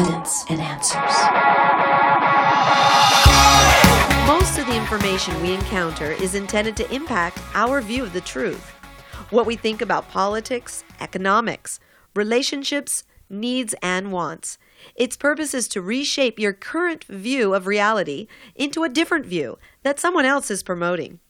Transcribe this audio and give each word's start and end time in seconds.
evidence 0.00 0.46
and 0.48 0.60
answers. 0.60 1.14
Most 4.26 4.58
of 4.58 4.66
the 4.66 4.76
information 4.76 5.40
we 5.42 5.52
encounter 5.52 6.12
is 6.12 6.34
intended 6.34 6.74
to 6.78 6.94
impact 6.94 7.38
our 7.52 7.82
view 7.82 8.04
of 8.04 8.14
the 8.14 8.22
truth. 8.22 8.70
What 9.28 9.44
we 9.44 9.56
think 9.56 9.82
about 9.82 10.08
politics, 10.08 10.84
economics, 11.00 11.80
relationships, 12.14 13.04
needs, 13.28 13.74
and 13.82 14.10
wants. 14.10 14.56
Its 14.94 15.18
purpose 15.18 15.52
is 15.52 15.68
to 15.68 15.82
reshape 15.82 16.38
your 16.38 16.54
current 16.54 17.04
view 17.04 17.54
of 17.54 17.66
reality 17.66 18.26
into 18.56 18.84
a 18.84 18.88
different 18.88 19.26
view 19.26 19.58
that 19.82 20.00
someone 20.00 20.24
else 20.24 20.50
is 20.50 20.62
promoting. 20.62 21.20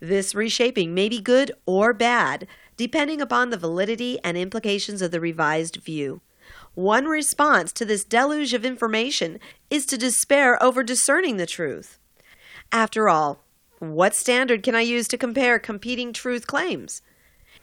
This 0.00 0.34
reshaping 0.34 0.94
may 0.94 1.10
be 1.10 1.20
good 1.20 1.52
or 1.66 1.92
bad, 1.92 2.46
depending 2.78 3.20
upon 3.20 3.50
the 3.50 3.58
validity 3.58 4.18
and 4.24 4.38
implications 4.38 5.02
of 5.02 5.10
the 5.10 5.20
revised 5.20 5.76
view. 5.76 6.22
One 6.76 7.06
response 7.06 7.72
to 7.72 7.86
this 7.86 8.04
deluge 8.04 8.52
of 8.52 8.62
information 8.62 9.40
is 9.70 9.86
to 9.86 9.96
despair 9.96 10.62
over 10.62 10.82
discerning 10.82 11.38
the 11.38 11.46
truth. 11.46 11.98
After 12.70 13.08
all, 13.08 13.42
what 13.78 14.14
standard 14.14 14.62
can 14.62 14.74
I 14.74 14.82
use 14.82 15.08
to 15.08 15.16
compare 15.16 15.58
competing 15.58 16.12
truth 16.12 16.46
claims? 16.46 17.00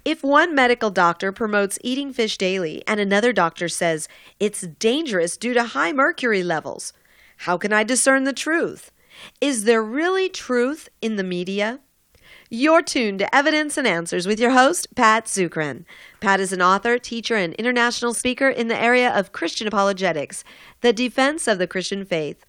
If 0.03 0.23
one 0.23 0.55
medical 0.55 0.89
doctor 0.89 1.31
promotes 1.31 1.77
eating 1.83 2.11
fish 2.11 2.39
daily 2.39 2.81
and 2.87 2.99
another 2.99 3.31
doctor 3.31 3.69
says 3.69 4.09
it's 4.39 4.61
dangerous 4.61 5.37
due 5.37 5.53
to 5.53 5.63
high 5.63 5.93
mercury 5.93 6.41
levels, 6.41 6.91
how 7.37 7.59
can 7.59 7.71
I 7.71 7.83
discern 7.83 8.23
the 8.23 8.33
truth? 8.33 8.91
Is 9.39 9.65
there 9.65 9.83
really 9.83 10.27
truth 10.27 10.89
in 11.03 11.17
the 11.17 11.23
media? 11.23 11.81
You're 12.55 12.83
tuned 12.83 13.17
to 13.17 13.35
Evidence 13.35 13.79
and 13.79 13.87
Answers 13.87 14.27
with 14.27 14.39
your 14.39 14.51
host, 14.51 14.93
Pat 14.93 15.25
Zukeran. 15.25 15.85
Pat 16.19 16.39
is 16.39 16.53
an 16.53 16.61
author, 16.61 16.99
teacher, 16.99 17.35
and 17.35 17.55
international 17.55 18.13
speaker 18.13 18.47
in 18.47 18.67
the 18.67 18.79
area 18.79 19.11
of 19.11 19.31
Christian 19.31 19.67
apologetics, 19.67 20.43
the 20.81 20.93
defense 20.93 21.47
of 21.47 21.57
the 21.57 21.65
Christian 21.65 22.05
faith. 22.05 22.45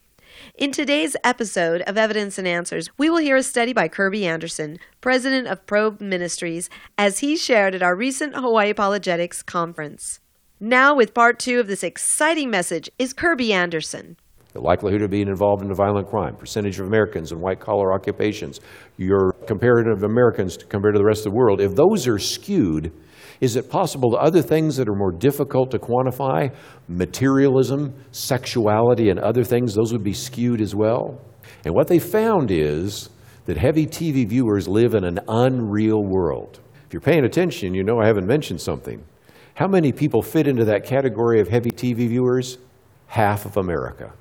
In 0.56 0.72
today's 0.72 1.16
episode 1.24 1.80
of 1.86 1.96
Evidence 1.96 2.36
and 2.36 2.46
Answers, 2.46 2.91
we 2.98 3.08
will 3.08 3.16
hear 3.16 3.36
a 3.36 3.42
study 3.42 3.72
by 3.72 3.88
Kerby 3.88 4.24
Anderson, 4.24 4.78
president 5.00 5.48
of 5.48 5.64
Probe 5.64 6.02
Ministries, 6.02 6.68
as 6.98 7.20
he 7.20 7.34
shared 7.34 7.74
at 7.74 7.83
our 7.83 7.96
recent 7.96 8.34
Hawaii 8.36 8.68
Apologetics 8.68 9.42
Conference. 9.42 10.20
Now, 10.61 10.94
with 10.94 11.14
part 11.14 11.39
two 11.39 11.61
of 11.61 11.66
this 11.66 11.83
exciting 11.83 12.50
message, 12.50 12.91
is 12.98 13.14
Kerby 13.14 13.52
Anderson 13.52 14.18
the 14.55 14.60
likelihood 14.60 15.02
of 15.02 15.10
being 15.10 15.28
involved 15.28 15.62
in 15.62 15.70
a 15.70 15.74
violent 15.74 16.08
crime, 16.08 16.36
percentage 16.36 16.78
of 16.78 16.86
Americans 16.86 17.33
in 17.33 17.41
white 17.41 17.58
collar 17.58 17.92
occupations, 17.92 18.61
your 18.96 19.33
comparative 19.46 20.05
Americans 20.05 20.56
compared 20.56 20.94
to 20.94 20.98
the 20.98 21.05
rest 21.05 21.27
of 21.27 21.33
the 21.33 21.36
world, 21.36 21.61
if 21.61 21.74
those 21.74 22.06
are 22.06 22.20
skewed, 22.20 22.92
is 23.41 23.56
it 23.56 23.69
possible 23.69 24.11
that 24.12 24.20
other 24.20 24.41
things 24.41 24.77
that 24.77 24.88
are 24.88 24.94
more 24.94 25.11
difficult 25.11 25.72
to 25.72 25.78
quantify, 25.78 26.55
materialism, 26.86 27.92
sexuality, 28.12 29.11
and 29.11 29.19
other 29.19 29.42
things, 29.42 29.74
those 29.74 29.92
would 29.92 30.05
be 30.05 30.12
skewed 30.12 30.61
as 30.61 30.72
well? 30.72 31.20
And 31.64 31.74
what 31.74 31.89
they 31.89 31.98
found 31.98 32.52
is 32.52 33.11
that 33.46 33.56
heavy 33.56 33.86
TV 33.86 34.27
viewers 34.27 34.68
live 34.68 34.94
in 34.94 35.02
an 35.02 35.18
unreal 35.27 36.02
world. 36.05 36.61
If 36.86 36.92
you're 36.92 37.00
paying 37.00 37.24
attention, 37.24 37.74
you 37.74 37.83
know 37.83 37.98
I 37.98 38.06
haven't 38.06 38.27
mentioned 38.27 38.61
something. 38.61 39.05
How 39.55 39.66
many 39.66 39.91
people 39.91 40.22
fit 40.22 40.46
into 40.46 40.64
that 40.66 40.84
category 40.84 41.41
of 41.41 41.48
heavy 41.48 41.70
TV 41.70 42.08
viewers? 42.08 42.58
Half 43.06 43.46
of 43.46 43.56
America. 43.56 44.12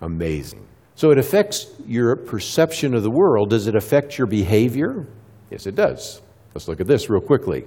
Amazing. 0.00 0.66
So 0.94 1.10
it 1.10 1.18
affects 1.18 1.66
your 1.86 2.16
perception 2.16 2.94
of 2.94 3.02
the 3.02 3.10
world. 3.10 3.50
Does 3.50 3.66
it 3.66 3.74
affect 3.74 4.18
your 4.18 4.26
behavior? 4.26 5.06
Yes, 5.50 5.66
it 5.66 5.74
does. 5.74 6.20
Let's 6.54 6.68
look 6.68 6.80
at 6.80 6.86
this 6.86 7.08
real 7.08 7.20
quickly. 7.20 7.64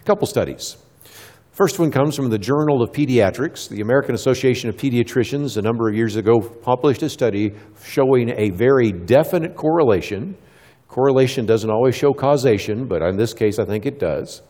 A 0.00 0.04
couple 0.04 0.26
studies. 0.26 0.76
First 1.52 1.78
one 1.78 1.90
comes 1.90 2.16
from 2.16 2.30
the 2.30 2.38
Journal 2.38 2.82
of 2.82 2.90
Pediatrics. 2.90 3.68
The 3.68 3.80
American 3.80 4.14
Association 4.14 4.68
of 4.68 4.76
Pediatricians, 4.76 5.56
a 5.56 5.62
number 5.62 5.88
of 5.88 5.94
years 5.94 6.16
ago, 6.16 6.40
published 6.40 7.02
a 7.02 7.08
study 7.08 7.54
showing 7.82 8.30
a 8.30 8.50
very 8.50 8.90
definite 8.90 9.54
correlation. 9.54 10.36
Correlation 10.88 11.46
doesn't 11.46 11.70
always 11.70 11.94
show 11.94 12.12
causation, 12.12 12.86
but 12.88 13.02
in 13.02 13.16
this 13.16 13.32
case, 13.32 13.58
I 13.58 13.64
think 13.64 13.86
it 13.86 13.98
does 14.00 14.42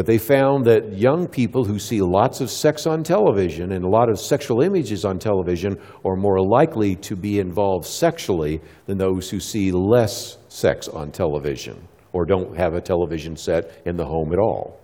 but 0.00 0.06
they 0.06 0.16
found 0.16 0.64
that 0.64 0.94
young 0.96 1.28
people 1.28 1.62
who 1.62 1.78
see 1.78 2.00
lots 2.00 2.40
of 2.40 2.50
sex 2.50 2.86
on 2.86 3.02
television 3.02 3.72
and 3.72 3.84
a 3.84 3.86
lot 3.86 4.08
of 4.08 4.18
sexual 4.18 4.62
images 4.62 5.04
on 5.04 5.18
television 5.18 5.78
are 6.06 6.16
more 6.16 6.40
likely 6.40 6.96
to 6.96 7.14
be 7.14 7.38
involved 7.38 7.84
sexually 7.84 8.62
than 8.86 8.96
those 8.96 9.28
who 9.28 9.38
see 9.38 9.70
less 9.70 10.38
sex 10.48 10.88
on 10.88 11.12
television 11.12 11.86
or 12.14 12.24
don't 12.24 12.56
have 12.56 12.72
a 12.72 12.80
television 12.80 13.36
set 13.36 13.82
in 13.84 13.94
the 13.94 14.06
home 14.06 14.32
at 14.32 14.38
all. 14.38 14.80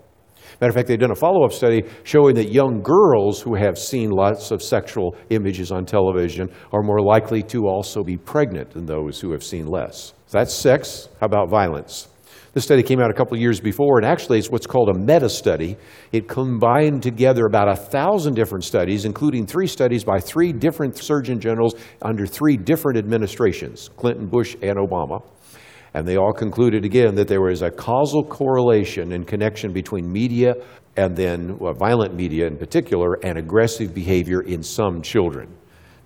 Matter 0.60 0.69
of 0.69 0.75
fact, 0.75 0.87
they've 0.87 0.99
done 0.99 1.12
a 1.12 1.15
follow 1.15 1.47
up 1.47 1.53
study 1.53 1.84
showing 2.05 2.34
that 2.34 2.53
young 2.53 2.82
girls 2.82 3.41
who 3.41 3.55
have 3.55 3.78
seen 3.78 4.10
lots 4.10 4.50
of 4.50 4.62
sexual 4.62 5.16
images 5.31 5.72
on 5.72 5.87
television 5.87 6.50
are 6.75 6.82
more 6.82 7.00
likely 7.00 7.43
to 7.44 7.66
also 7.66 8.05
be 8.05 8.19
pregnant 8.19 8.72
than 8.72 8.84
those 8.84 9.19
who 9.19 9.32
have 9.32 9.43
seen 9.43 9.66
less. 9.66 10.12
So 10.26 10.37
that's 10.37 10.53
sex. 10.53 11.09
How 11.21 11.25
about 11.25 11.49
violence? 11.49 12.09
This 12.56 12.65
study 12.65 12.83
came 12.83 13.00
out 13.00 13.11
a 13.11 13.12
couple 13.12 13.34
of 13.34 13.41
years 13.43 13.61
before, 13.61 13.99
and 13.99 14.06
actually 14.06 14.39
it's 14.39 14.49
what's 14.49 14.67
called 14.67 14.89
a 14.89 14.94
meta 14.94 15.28
study. 15.28 15.77
It 16.11 16.27
combined 16.27 17.03
together 17.03 17.44
about 17.44 17.69
a 17.69 17.77
thousand 17.77 18.33
different 18.33 18.65
studies, 18.65 19.05
including 19.05 19.47
three 19.47 19.67
studies 19.67 20.05
by 20.05 20.21
three 20.21 20.55
different 20.55 20.97
surgeon 20.97 21.39
generals 21.39 21.75
under 22.00 22.27
three 22.27 22.56
different 22.56 22.97
administrations 22.97 23.91
Clinton, 23.99 24.27
Bush, 24.27 24.56
and 24.62 24.78
Obama. 24.78 25.22
And 25.93 26.09
they 26.09 26.17
all 26.17 26.33
concluded 26.33 26.87
again 26.87 27.15
that 27.17 27.28
there 27.28 27.43
was 27.43 27.61
a 27.61 27.71
causal 27.71 28.25
correlation 28.25 29.12
and 29.12 29.27
connection 29.27 29.75
between 29.75 30.11
media 30.11 30.55
and 30.97 31.15
then 31.15 31.59
well, 31.59 31.75
violent 31.75 32.15
media 32.15 32.47
in 32.47 32.56
particular 32.56 33.19
and 33.23 33.37
aggressive 33.37 33.93
behavior 33.93 34.41
in 34.41 34.62
some 34.62 35.03
children. 35.03 35.55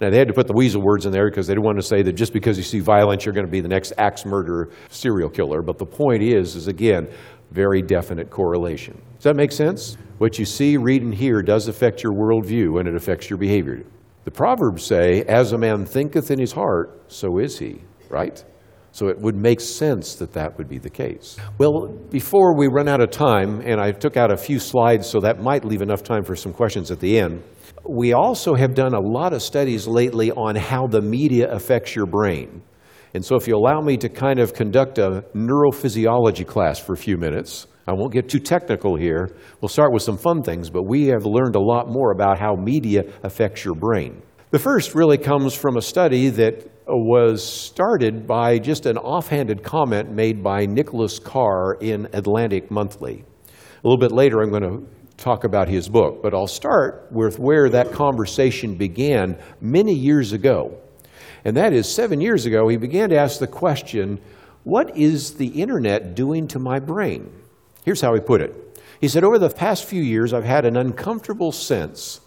Now, 0.00 0.08
they 0.08 0.18
had 0.18 0.28
to 0.28 0.34
put 0.34 0.46
the 0.46 0.54
weasel 0.54 0.80
words 0.80 1.04
in 1.04 1.12
there 1.12 1.28
because 1.28 1.46
they 1.46 1.52
didn't 1.52 1.64
want 1.64 1.76
to 1.78 1.82
say 1.82 2.02
that 2.02 2.14
just 2.14 2.32
because 2.32 2.56
you 2.56 2.64
see 2.64 2.80
violence, 2.80 3.26
you're 3.26 3.34
going 3.34 3.46
to 3.46 3.52
be 3.52 3.60
the 3.60 3.68
next 3.68 3.92
axe 3.98 4.24
murderer 4.24 4.70
serial 4.88 5.28
killer. 5.28 5.60
But 5.60 5.76
the 5.76 5.84
point 5.84 6.22
is, 6.22 6.56
is 6.56 6.68
again, 6.68 7.06
very 7.50 7.82
definite 7.82 8.30
correlation. 8.30 9.00
Does 9.16 9.24
that 9.24 9.36
make 9.36 9.52
sense? 9.52 9.98
What 10.18 10.38
you 10.38 10.46
see, 10.46 10.76
read, 10.78 11.02
and 11.02 11.14
hear 11.14 11.42
does 11.42 11.68
affect 11.68 12.02
your 12.02 12.12
worldview 12.12 12.78
and 12.78 12.88
it 12.88 12.94
affects 12.94 13.28
your 13.28 13.38
behavior. 13.38 13.84
The 14.24 14.30
Proverbs 14.30 14.84
say, 14.84 15.22
As 15.22 15.52
a 15.52 15.58
man 15.58 15.84
thinketh 15.84 16.30
in 16.30 16.38
his 16.38 16.52
heart, 16.52 17.02
so 17.08 17.38
is 17.38 17.58
he, 17.58 17.82
right? 18.08 18.42
So 18.92 19.08
it 19.08 19.18
would 19.18 19.36
make 19.36 19.60
sense 19.60 20.14
that 20.16 20.32
that 20.32 20.58
would 20.58 20.68
be 20.68 20.78
the 20.78 20.90
case. 20.90 21.36
Well, 21.58 21.88
before 22.10 22.56
we 22.56 22.66
run 22.66 22.88
out 22.88 23.00
of 23.00 23.10
time, 23.10 23.60
and 23.60 23.80
I 23.80 23.92
took 23.92 24.16
out 24.16 24.32
a 24.32 24.36
few 24.36 24.58
slides, 24.58 25.08
so 25.08 25.20
that 25.20 25.40
might 25.40 25.64
leave 25.64 25.80
enough 25.80 26.02
time 26.02 26.24
for 26.24 26.34
some 26.34 26.52
questions 26.52 26.90
at 26.90 27.00
the 27.00 27.18
end. 27.18 27.42
We 27.84 28.12
also 28.12 28.54
have 28.54 28.74
done 28.74 28.94
a 28.94 29.00
lot 29.00 29.32
of 29.32 29.42
studies 29.42 29.86
lately 29.86 30.30
on 30.30 30.56
how 30.56 30.86
the 30.86 31.00
media 31.00 31.50
affects 31.50 31.94
your 31.96 32.06
brain. 32.06 32.62
And 33.14 33.24
so, 33.24 33.34
if 33.36 33.48
you 33.48 33.56
allow 33.56 33.80
me 33.80 33.96
to 33.98 34.08
kind 34.08 34.38
of 34.38 34.54
conduct 34.54 34.98
a 34.98 35.24
neurophysiology 35.34 36.46
class 36.46 36.78
for 36.78 36.92
a 36.92 36.96
few 36.96 37.16
minutes, 37.16 37.66
I 37.88 37.92
won't 37.92 38.12
get 38.12 38.28
too 38.28 38.38
technical 38.38 38.94
here. 38.94 39.30
We'll 39.60 39.68
start 39.68 39.92
with 39.92 40.02
some 40.02 40.16
fun 40.16 40.42
things, 40.42 40.70
but 40.70 40.84
we 40.84 41.06
have 41.06 41.26
learned 41.26 41.56
a 41.56 41.60
lot 41.60 41.88
more 41.88 42.12
about 42.12 42.38
how 42.38 42.54
media 42.54 43.02
affects 43.24 43.64
your 43.64 43.74
brain. 43.74 44.22
The 44.50 44.58
first 44.58 44.94
really 44.94 45.18
comes 45.18 45.54
from 45.54 45.76
a 45.76 45.82
study 45.82 46.28
that 46.28 46.70
was 46.86 47.42
started 47.42 48.26
by 48.26 48.58
just 48.58 48.86
an 48.86 48.98
offhanded 48.98 49.62
comment 49.62 50.10
made 50.10 50.42
by 50.42 50.66
Nicholas 50.66 51.18
Carr 51.18 51.78
in 51.80 52.08
Atlantic 52.12 52.70
Monthly. 52.70 53.24
A 53.48 53.88
little 53.88 53.98
bit 53.98 54.12
later, 54.12 54.40
I'm 54.40 54.50
going 54.50 54.62
to 54.62 54.86
talk 55.20 55.44
about 55.44 55.68
his 55.68 55.88
book, 55.88 56.22
but 56.22 56.34
I'll 56.34 56.46
start 56.46 57.06
with 57.10 57.38
where 57.38 57.68
that 57.68 57.92
conversation 57.92 58.74
began 58.74 59.38
many 59.60 59.94
years 59.94 60.32
ago. 60.32 60.78
And 61.44 61.56
that 61.56 61.72
is 61.72 61.88
seven 61.88 62.20
years 62.20 62.46
ago, 62.46 62.68
he 62.68 62.76
began 62.76 63.10
to 63.10 63.18
ask 63.18 63.38
the 63.38 63.46
question 63.46 64.20
what 64.64 64.96
is 64.96 65.34
the 65.34 65.46
internet 65.46 66.14
doing 66.14 66.46
to 66.48 66.58
my 66.58 66.80
brain? 66.80 67.32
Here's 67.84 68.00
how 68.00 68.14
he 68.14 68.20
put 68.20 68.42
it 68.42 68.54
He 69.00 69.08
said, 69.08 69.24
Over 69.24 69.38
the 69.38 69.48
past 69.48 69.84
few 69.84 70.02
years, 70.02 70.32
I've 70.32 70.44
had 70.44 70.64
an 70.64 70.76
uncomfortable 70.76 71.52
sense 71.52 72.20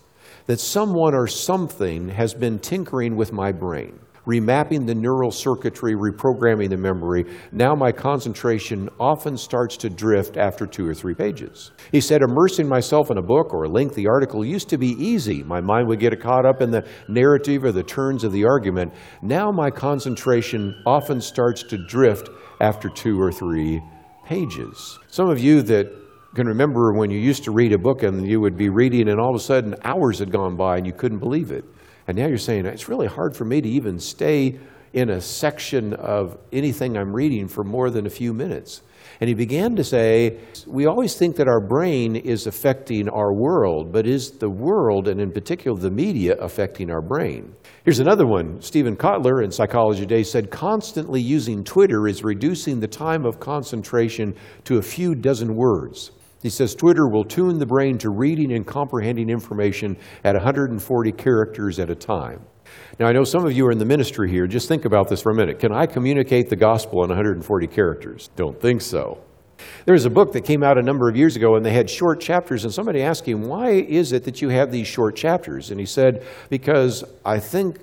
that 0.45 0.59
someone 0.59 1.13
or 1.13 1.27
something 1.27 2.09
has 2.09 2.33
been 2.33 2.59
tinkering 2.59 3.15
with 3.15 3.31
my 3.31 3.51
brain 3.51 3.99
remapping 4.25 4.85
the 4.85 4.95
neural 4.95 5.31
circuitry, 5.31 5.93
reprogramming 5.93 6.69
the 6.69 6.77
memory. 6.77 7.25
Now 7.51 7.75
my 7.75 7.91
concentration 7.91 8.89
often 8.99 9.37
starts 9.37 9.77
to 9.77 9.89
drift 9.89 10.37
after 10.37 10.65
two 10.65 10.87
or 10.87 10.93
three 10.93 11.13
pages. 11.13 11.71
He 11.91 12.01
said, 12.01 12.21
immersing 12.21 12.67
myself 12.67 13.11
in 13.11 13.17
a 13.17 13.21
book 13.21 13.53
or 13.53 13.63
a 13.63 13.69
lengthy 13.69 14.07
article 14.07 14.45
used 14.45 14.69
to 14.69 14.77
be 14.77 14.91
easy. 14.91 15.43
My 15.43 15.61
mind 15.61 15.87
would 15.87 15.99
get 15.99 16.19
caught 16.21 16.45
up 16.45 16.61
in 16.61 16.71
the 16.71 16.87
narrative 17.07 17.63
or 17.63 17.71
the 17.71 17.83
turns 17.83 18.23
of 18.23 18.31
the 18.31 18.45
argument. 18.45 18.93
Now 19.21 19.51
my 19.51 19.69
concentration 19.69 20.81
often 20.85 21.19
starts 21.19 21.63
to 21.63 21.77
drift 21.77 22.29
after 22.61 22.89
two 22.89 23.19
or 23.19 23.31
three 23.31 23.81
pages. 24.25 24.99
Some 25.07 25.29
of 25.29 25.39
you 25.39 25.61
that 25.63 25.91
can 26.35 26.47
remember 26.47 26.93
when 26.93 27.11
you 27.11 27.19
used 27.19 27.43
to 27.43 27.51
read 27.51 27.73
a 27.73 27.77
book 27.77 28.03
and 28.03 28.27
you 28.27 28.39
would 28.39 28.57
be 28.57 28.69
reading 28.69 29.09
and 29.09 29.19
all 29.19 29.29
of 29.29 29.35
a 29.35 29.43
sudden 29.43 29.75
hours 29.83 30.19
had 30.19 30.31
gone 30.31 30.55
by 30.55 30.77
and 30.77 30.85
you 30.85 30.93
couldn't 30.93 31.19
believe 31.19 31.51
it. 31.51 31.63
And 32.07 32.17
now 32.17 32.27
you're 32.27 32.37
saying, 32.37 32.65
it's 32.65 32.89
really 32.89 33.07
hard 33.07 33.35
for 33.35 33.45
me 33.45 33.61
to 33.61 33.69
even 33.69 33.99
stay 33.99 34.59
in 34.93 35.09
a 35.09 35.19
section 35.19 35.93
of 35.93 36.37
anything 36.51 36.97
I'm 36.97 37.13
reading 37.13 37.47
for 37.47 37.63
more 37.63 37.89
than 37.89 38.05
a 38.05 38.09
few 38.09 38.33
minutes. 38.33 38.81
And 39.19 39.27
he 39.27 39.33
began 39.33 39.75
to 39.75 39.83
say, 39.83 40.39
We 40.67 40.85
always 40.85 41.15
think 41.15 41.35
that 41.37 41.47
our 41.47 41.59
brain 41.59 42.15
is 42.15 42.47
affecting 42.47 43.09
our 43.09 43.33
world, 43.33 43.91
but 43.91 44.07
is 44.07 44.31
the 44.31 44.49
world, 44.49 45.07
and 45.07 45.19
in 45.19 45.31
particular 45.31 45.79
the 45.79 45.91
media, 45.91 46.35
affecting 46.39 46.89
our 46.91 47.01
brain? 47.01 47.53
Here's 47.83 47.99
another 47.99 48.25
one. 48.25 48.61
Steven 48.61 48.95
Kotler 48.95 49.43
in 49.43 49.51
Psychology 49.51 50.01
Today 50.01 50.23
said, 50.23 50.51
Constantly 50.51 51.21
using 51.21 51.63
Twitter 51.63 52.07
is 52.07 52.23
reducing 52.23 52.79
the 52.79 52.87
time 52.87 53.25
of 53.25 53.39
concentration 53.39 54.35
to 54.65 54.77
a 54.77 54.81
few 54.81 55.15
dozen 55.15 55.55
words. 55.55 56.11
He 56.43 56.49
says 56.49 56.75
Twitter 56.75 57.07
will 57.07 57.23
tune 57.23 57.57
the 57.57 57.65
brain 57.65 57.97
to 57.99 58.09
reading 58.09 58.51
and 58.51 58.67
comprehending 58.67 59.29
information 59.29 59.97
at 60.25 60.35
140 60.35 61.11
characters 61.13 61.79
at 61.79 61.89
a 61.89 61.95
time. 61.95 62.41
Now, 62.99 63.07
I 63.07 63.13
know 63.13 63.23
some 63.23 63.45
of 63.45 63.53
you 63.53 63.65
are 63.67 63.71
in 63.71 63.77
the 63.77 63.85
ministry 63.85 64.29
here. 64.29 64.45
Just 64.45 64.67
think 64.67 64.83
about 64.83 65.07
this 65.07 65.21
for 65.21 65.31
a 65.31 65.35
minute. 65.35 65.59
Can 65.59 65.71
I 65.71 65.85
communicate 65.85 66.49
the 66.49 66.55
gospel 66.55 67.01
in 67.03 67.09
140 67.09 67.67
characters? 67.67 68.29
Don't 68.35 68.59
think 68.59 68.81
so. 68.81 69.23
There 69.85 69.93
was 69.93 70.05
a 70.05 70.09
book 70.09 70.33
that 70.33 70.41
came 70.41 70.63
out 70.63 70.77
a 70.77 70.81
number 70.81 71.07
of 71.07 71.15
years 71.15 71.37
ago, 71.37 71.55
and 71.55 71.65
they 71.65 71.71
had 71.71 71.89
short 71.89 72.19
chapters, 72.19 72.65
and 72.65 72.73
somebody 72.73 73.01
asked 73.01 73.25
him, 73.25 73.43
Why 73.43 73.69
is 73.69 74.11
it 74.11 74.25
that 74.25 74.41
you 74.41 74.49
have 74.49 74.71
these 74.71 74.87
short 74.87 75.15
chapters? 75.15 75.71
And 75.71 75.79
he 75.79 75.85
said, 75.85 76.25
Because 76.49 77.05
I 77.23 77.39
think 77.39 77.79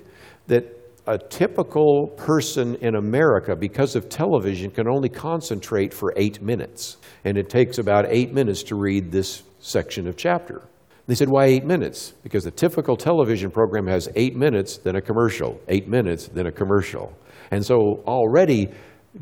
that 0.47 0.80
a 1.07 1.17
typical 1.17 2.07
person 2.17 2.75
in 2.75 2.95
America, 2.95 3.55
because 3.55 3.95
of 3.95 4.07
television, 4.09 4.69
can 4.69 4.87
only 4.87 5.09
concentrate 5.09 5.93
for 5.93 6.13
eight 6.15 6.41
minutes. 6.41 6.97
And 7.25 7.37
it 7.37 7.49
takes 7.49 7.77
about 7.77 8.05
eight 8.07 8.33
minutes 8.33 8.63
to 8.63 8.75
read 8.75 9.11
this 9.11 9.43
section 9.59 10.07
of 10.07 10.15
chapter. 10.15 10.61
They 11.07 11.15
said, 11.15 11.29
Why 11.29 11.45
eight 11.45 11.65
minutes? 11.65 12.13
Because 12.23 12.43
the 12.43 12.51
typical 12.51 12.95
television 12.95 13.51
program 13.51 13.87
has 13.87 14.09
eight 14.15 14.35
minutes, 14.35 14.77
then 14.77 14.95
a 14.95 15.01
commercial, 15.01 15.59
eight 15.67 15.87
minutes, 15.87 16.27
then 16.27 16.47
a 16.47 16.51
commercial. 16.51 17.11
And 17.49 17.65
so 17.65 18.03
already, 18.07 18.69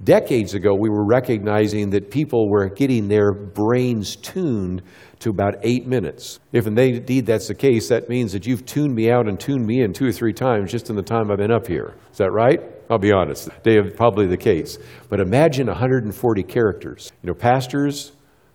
decades 0.04 0.54
ago, 0.54 0.76
we 0.76 0.90
were 0.90 1.06
recognizing 1.06 1.90
that 1.92 2.12
people 2.12 2.50
were 2.50 2.70
getting 2.70 3.08
their 3.08 3.34
brains 3.34 4.16
tuned 4.16 4.84
to 5.20 5.30
about 5.30 5.56
eight 5.64 5.88
minutes. 5.88 6.40
If 6.52 6.68
indeed 6.68 7.26
that's 7.26 7.48
the 7.48 7.56
case, 7.56 7.90
that 7.90 8.08
means 8.08 8.32
that 8.34 8.46
you've 8.46 8.66
tuned 8.66 8.94
me 8.96 9.12
out 9.12 9.28
and 9.28 9.40
tuned 9.40 9.66
me 9.66 9.82
in 9.82 9.94
two 9.94 10.08
or 10.08 10.12
three 10.12 10.34
times 10.34 10.72
just 10.72 10.90
in 10.90 10.96
the 10.96 11.02
time 11.02 11.32
I've 11.32 11.38
been 11.38 11.52
up 11.52 11.68
here. 11.68 11.96
Is 12.12 12.18
that 12.20 12.32
right? 12.32 12.60
I'll 12.90 13.00
be 13.00 13.12
honest. 13.12 13.50
They 13.64 13.78
are 13.78 13.92
probably 13.92 14.28
the 14.28 14.38
case. 14.38 14.78
But 15.10 15.20
imagine 15.20 15.68
140 15.68 16.44
characters. 16.44 17.12
You 17.22 17.28
know, 17.28 17.34
pastors, 17.34 18.14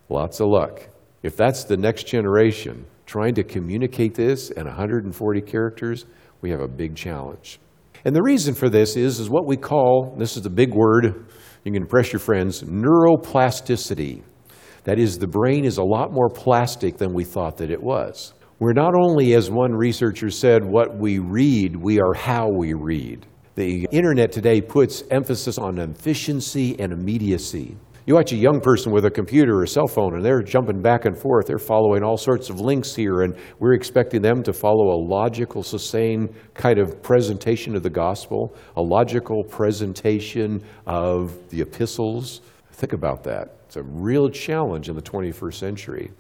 lots 0.09 0.41
of 0.41 0.49
luck. 0.49 0.89
If 1.23 1.37
that's 1.37 1.65
the 1.65 1.77
next 1.77 2.05
generation, 2.05 2.87
trying 3.07 3.35
to 3.35 3.45
communicate 3.45 4.15
this 4.15 4.51
in 4.51 4.67
140 4.67 5.41
characters, 5.43 6.07
we 6.41 6.51
have 6.51 6.61
a 6.61 6.69
big 6.69 6.95
challenge. 6.95 7.59
And 8.05 8.15
the 8.15 8.23
reason 8.23 8.55
for 8.55 8.69
this 8.69 8.97
is, 8.97 9.19
is 9.19 9.31
what 9.31 9.47
we 9.47 9.57
call, 9.57 10.15
this 10.19 10.37
is 10.37 10.43
the 10.43 10.51
big 10.51 10.75
word, 10.75 11.27
you 11.65 11.73
can 11.73 11.83
impress 11.83 12.13
your 12.13 12.21
friends, 12.21 12.63
neuroplasticity. 12.63 14.23
That 14.85 14.99
is, 14.99 15.19
the 15.19 15.27
brain 15.27 15.65
is 15.65 15.79
a 15.79 15.83
lot 15.83 16.13
more 16.13 16.29
plastic 16.29 16.99
than 16.99 17.15
we 17.15 17.25
thought 17.25 17.57
that 17.57 17.71
it 17.71 17.83
was. 17.83 18.35
We're 18.59 18.75
not 18.75 18.95
only, 18.95 19.35
as 19.35 19.51
one 19.51 19.73
researcher 19.73 20.29
said, 20.29 20.63
what 20.63 20.99
we 20.99 21.19
read, 21.19 21.75
we 21.75 22.01
are 22.01 22.13
how 22.13 22.51
we 22.51 22.75
read. 22.75 23.27
The 23.55 23.87
internet 23.91 24.33
today 24.33 24.61
puts 24.61 25.03
emphasis 25.11 25.57
on 25.57 25.79
efficiency 25.79 26.79
and 26.79 26.93
immediacy. 26.93 27.77
You 28.07 28.15
watch 28.17 28.33
a 28.33 28.37
young 28.37 28.61
person 28.61 28.93
with 28.93 29.07
a 29.07 29.11
computer 29.11 29.61
or 29.61 29.67
cell 29.67 29.87
phone, 29.87 30.15
and 30.15 30.23
they're 30.23 30.43
jumping 30.43 30.83
back 30.83 31.07
and 31.07 31.19
forth. 31.19 31.47
They're 31.47 31.59
following 31.59 32.03
all 32.03 32.19
sorts 32.19 32.51
of 32.51 32.61
links 32.61 32.95
here, 32.95 33.23
and 33.23 33.35
we're 33.59 33.73
expecting 33.73 34.21
them 34.21 34.43
to 34.43 34.53
follow 34.53 34.95
a 34.95 35.01
logical, 35.01 35.63
sustained 35.63 36.35
kind 36.53 36.79
of 36.79 37.03
presentation 37.03 37.75
of 37.75 37.83
the 37.83 37.89
gospel, 37.89 38.55
a 38.77 38.83
logical 38.83 39.43
presentation 39.43 40.63
of 40.87 41.49
the 41.49 41.63
epistles. 41.63 42.43
Think 42.73 42.93
about 42.93 43.25
that. 43.25 43.57
It's 43.65 43.77
a 43.77 43.83
real 43.83 44.29
challenge 44.29 44.91
in 44.91 44.97
the 44.97 45.03
21st 45.03 45.55
century. 45.55 46.11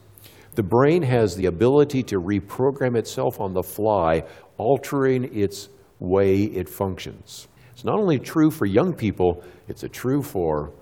The 0.54 0.62
brain 0.62 1.02
has 1.02 1.36
the 1.36 1.46
ability 1.46 2.02
to 2.04 2.16
reprogram 2.16 2.96
itself 2.96 3.42
on 3.42 3.52
the 3.52 3.62
fly, 3.62 4.22
altering 4.56 5.24
its 5.36 5.68
way 5.98 6.44
it 6.44 6.66
functions. 6.66 7.46
It's 7.74 7.84
not 7.84 7.98
only 7.98 8.18
true 8.18 8.50
for 8.50 8.64
young 8.64 8.94
people, 8.94 9.44
it's 9.68 9.82
a 9.82 9.88
true 9.88 10.22
for 10.22 10.72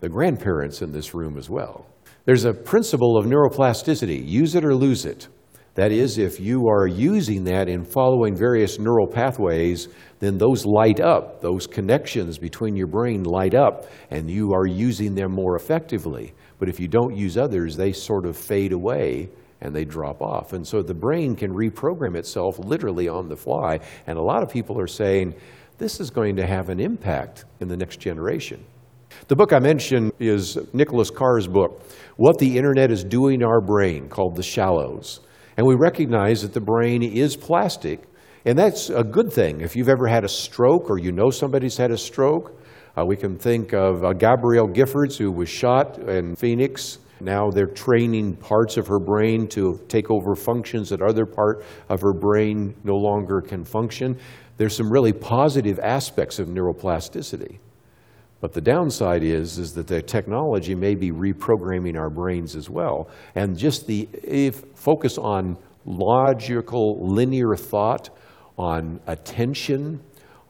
the 0.00 0.08
grandparents 0.08 0.82
in 0.82 0.92
this 0.92 1.14
room 1.14 1.38
as 1.38 1.48
well. 1.48 1.86
There's 2.24 2.44
a 2.44 2.52
principle 2.52 3.16
of 3.16 3.26
neuroplasticity 3.26 4.26
use 4.26 4.54
it 4.54 4.64
or 4.64 4.74
lose 4.74 5.04
it. 5.04 5.28
That 5.74 5.92
is, 5.92 6.18
if 6.18 6.40
you 6.40 6.68
are 6.68 6.86
using 6.86 7.44
that 7.44 7.68
in 7.68 7.84
following 7.84 8.36
various 8.36 8.78
neural 8.78 9.06
pathways, 9.06 9.88
then 10.18 10.36
those 10.36 10.66
light 10.66 11.00
up. 11.00 11.40
Those 11.40 11.66
connections 11.66 12.38
between 12.38 12.76
your 12.76 12.88
brain 12.88 13.22
light 13.22 13.54
up, 13.54 13.86
and 14.10 14.28
you 14.28 14.52
are 14.52 14.66
using 14.66 15.14
them 15.14 15.32
more 15.32 15.54
effectively. 15.56 16.34
But 16.58 16.68
if 16.68 16.80
you 16.80 16.88
don't 16.88 17.16
use 17.16 17.38
others, 17.38 17.76
they 17.76 17.92
sort 17.92 18.26
of 18.26 18.36
fade 18.36 18.72
away 18.72 19.30
and 19.62 19.74
they 19.74 19.84
drop 19.84 20.22
off. 20.22 20.52
And 20.52 20.66
so 20.66 20.82
the 20.82 20.94
brain 20.94 21.36
can 21.36 21.52
reprogram 21.52 22.16
itself 22.16 22.58
literally 22.58 23.08
on 23.08 23.28
the 23.28 23.36
fly. 23.36 23.80
And 24.06 24.18
a 24.18 24.22
lot 24.22 24.42
of 24.42 24.50
people 24.50 24.78
are 24.80 24.86
saying 24.86 25.34
this 25.78 26.00
is 26.00 26.10
going 26.10 26.36
to 26.36 26.46
have 26.46 26.68
an 26.68 26.80
impact 26.80 27.44
in 27.60 27.68
the 27.68 27.76
next 27.76 27.98
generation. 27.98 28.64
The 29.30 29.36
book 29.36 29.52
I 29.52 29.60
mentioned 29.60 30.12
is 30.18 30.58
Nicholas 30.72 31.08
Carr's 31.08 31.46
book, 31.46 31.84
What 32.16 32.38
the 32.38 32.56
Internet 32.56 32.90
is 32.90 33.04
Doing 33.04 33.44
Our 33.44 33.60
Brain, 33.60 34.08
called 34.08 34.34
The 34.34 34.42
Shallows. 34.42 35.20
And 35.56 35.64
we 35.64 35.76
recognize 35.76 36.42
that 36.42 36.52
the 36.52 36.60
brain 36.60 37.04
is 37.04 37.36
plastic, 37.36 38.02
and 38.44 38.58
that's 38.58 38.90
a 38.90 39.04
good 39.04 39.32
thing. 39.32 39.60
If 39.60 39.76
you've 39.76 39.88
ever 39.88 40.08
had 40.08 40.24
a 40.24 40.28
stroke 40.28 40.90
or 40.90 40.98
you 40.98 41.12
know 41.12 41.30
somebody's 41.30 41.76
had 41.76 41.92
a 41.92 41.96
stroke, 41.96 42.60
uh, 42.98 43.04
we 43.04 43.16
can 43.16 43.38
think 43.38 43.72
of 43.72 44.02
uh, 44.02 44.12
Gabrielle 44.14 44.66
Giffords, 44.66 45.16
who 45.16 45.30
was 45.30 45.48
shot 45.48 45.98
in 46.08 46.34
Phoenix. 46.34 46.98
Now 47.20 47.50
they're 47.50 47.66
training 47.66 48.34
parts 48.34 48.76
of 48.78 48.88
her 48.88 48.98
brain 48.98 49.46
to 49.48 49.78
take 49.86 50.10
over 50.10 50.34
functions 50.34 50.88
that 50.88 51.02
other 51.02 51.24
part 51.24 51.64
of 51.88 52.00
her 52.00 52.14
brain 52.14 52.74
no 52.82 52.96
longer 52.96 53.40
can 53.40 53.64
function. 53.64 54.18
There's 54.56 54.76
some 54.76 54.90
really 54.90 55.12
positive 55.12 55.78
aspects 55.78 56.40
of 56.40 56.48
neuroplasticity. 56.48 57.58
But 58.40 58.54
the 58.54 58.60
downside 58.60 59.22
is, 59.22 59.58
is 59.58 59.74
that 59.74 59.86
the 59.86 60.00
technology 60.00 60.74
may 60.74 60.94
be 60.94 61.10
reprogramming 61.12 61.98
our 61.98 62.08
brains 62.08 62.56
as 62.56 62.70
well. 62.70 63.10
And 63.34 63.56
just 63.56 63.86
the 63.86 64.08
focus 64.74 65.18
on 65.18 65.56
logical, 65.84 67.06
linear 67.06 67.54
thought, 67.54 68.10
on 68.56 69.00
attention, 69.06 70.00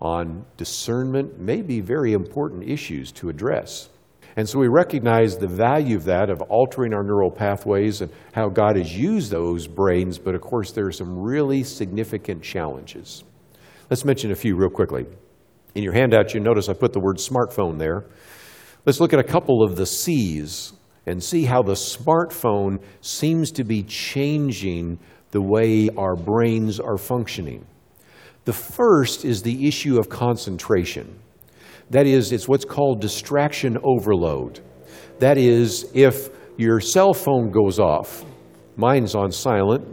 on 0.00 0.44
discernment 0.56 1.38
may 1.38 1.62
be 1.62 1.80
very 1.80 2.12
important 2.12 2.68
issues 2.68 3.12
to 3.12 3.28
address. 3.28 3.88
And 4.36 4.48
so 4.48 4.60
we 4.60 4.68
recognize 4.68 5.36
the 5.36 5.48
value 5.48 5.96
of 5.96 6.04
that, 6.04 6.30
of 6.30 6.40
altering 6.42 6.94
our 6.94 7.02
neural 7.02 7.30
pathways 7.30 8.00
and 8.00 8.12
how 8.32 8.48
God 8.48 8.76
has 8.76 8.96
used 8.96 9.30
those 9.32 9.66
brains, 9.66 10.18
but 10.18 10.34
of 10.36 10.40
course 10.40 10.70
there 10.70 10.86
are 10.86 10.92
some 10.92 11.18
really 11.18 11.64
significant 11.64 12.42
challenges. 12.42 13.24
Let's 13.90 14.04
mention 14.04 14.30
a 14.30 14.36
few 14.36 14.54
real 14.54 14.70
quickly. 14.70 15.06
In 15.74 15.82
your 15.84 15.92
handout, 15.92 16.34
you 16.34 16.40
notice 16.40 16.68
I 16.68 16.72
put 16.72 16.92
the 16.92 17.00
word 17.00 17.16
smartphone 17.16 17.78
there. 17.78 18.06
Let's 18.86 19.00
look 19.00 19.12
at 19.12 19.20
a 19.20 19.24
couple 19.24 19.62
of 19.62 19.76
the 19.76 19.86
C's 19.86 20.72
and 21.06 21.22
see 21.22 21.44
how 21.44 21.62
the 21.62 21.72
smartphone 21.72 22.82
seems 23.00 23.50
to 23.52 23.64
be 23.64 23.82
changing 23.82 24.98
the 25.30 25.40
way 25.40 25.88
our 25.96 26.16
brains 26.16 26.80
are 26.80 26.96
functioning. 26.96 27.64
The 28.44 28.52
first 28.52 29.24
is 29.24 29.42
the 29.42 29.68
issue 29.68 29.98
of 29.98 30.08
concentration. 30.08 31.18
That 31.90 32.06
is, 32.06 32.32
it's 32.32 32.48
what's 32.48 32.64
called 32.64 33.00
distraction 33.00 33.78
overload. 33.84 34.60
That 35.18 35.38
is, 35.38 35.90
if 35.94 36.30
your 36.56 36.80
cell 36.80 37.12
phone 37.12 37.50
goes 37.50 37.78
off, 37.78 38.24
mine's 38.76 39.14
on 39.14 39.30
silent, 39.30 39.86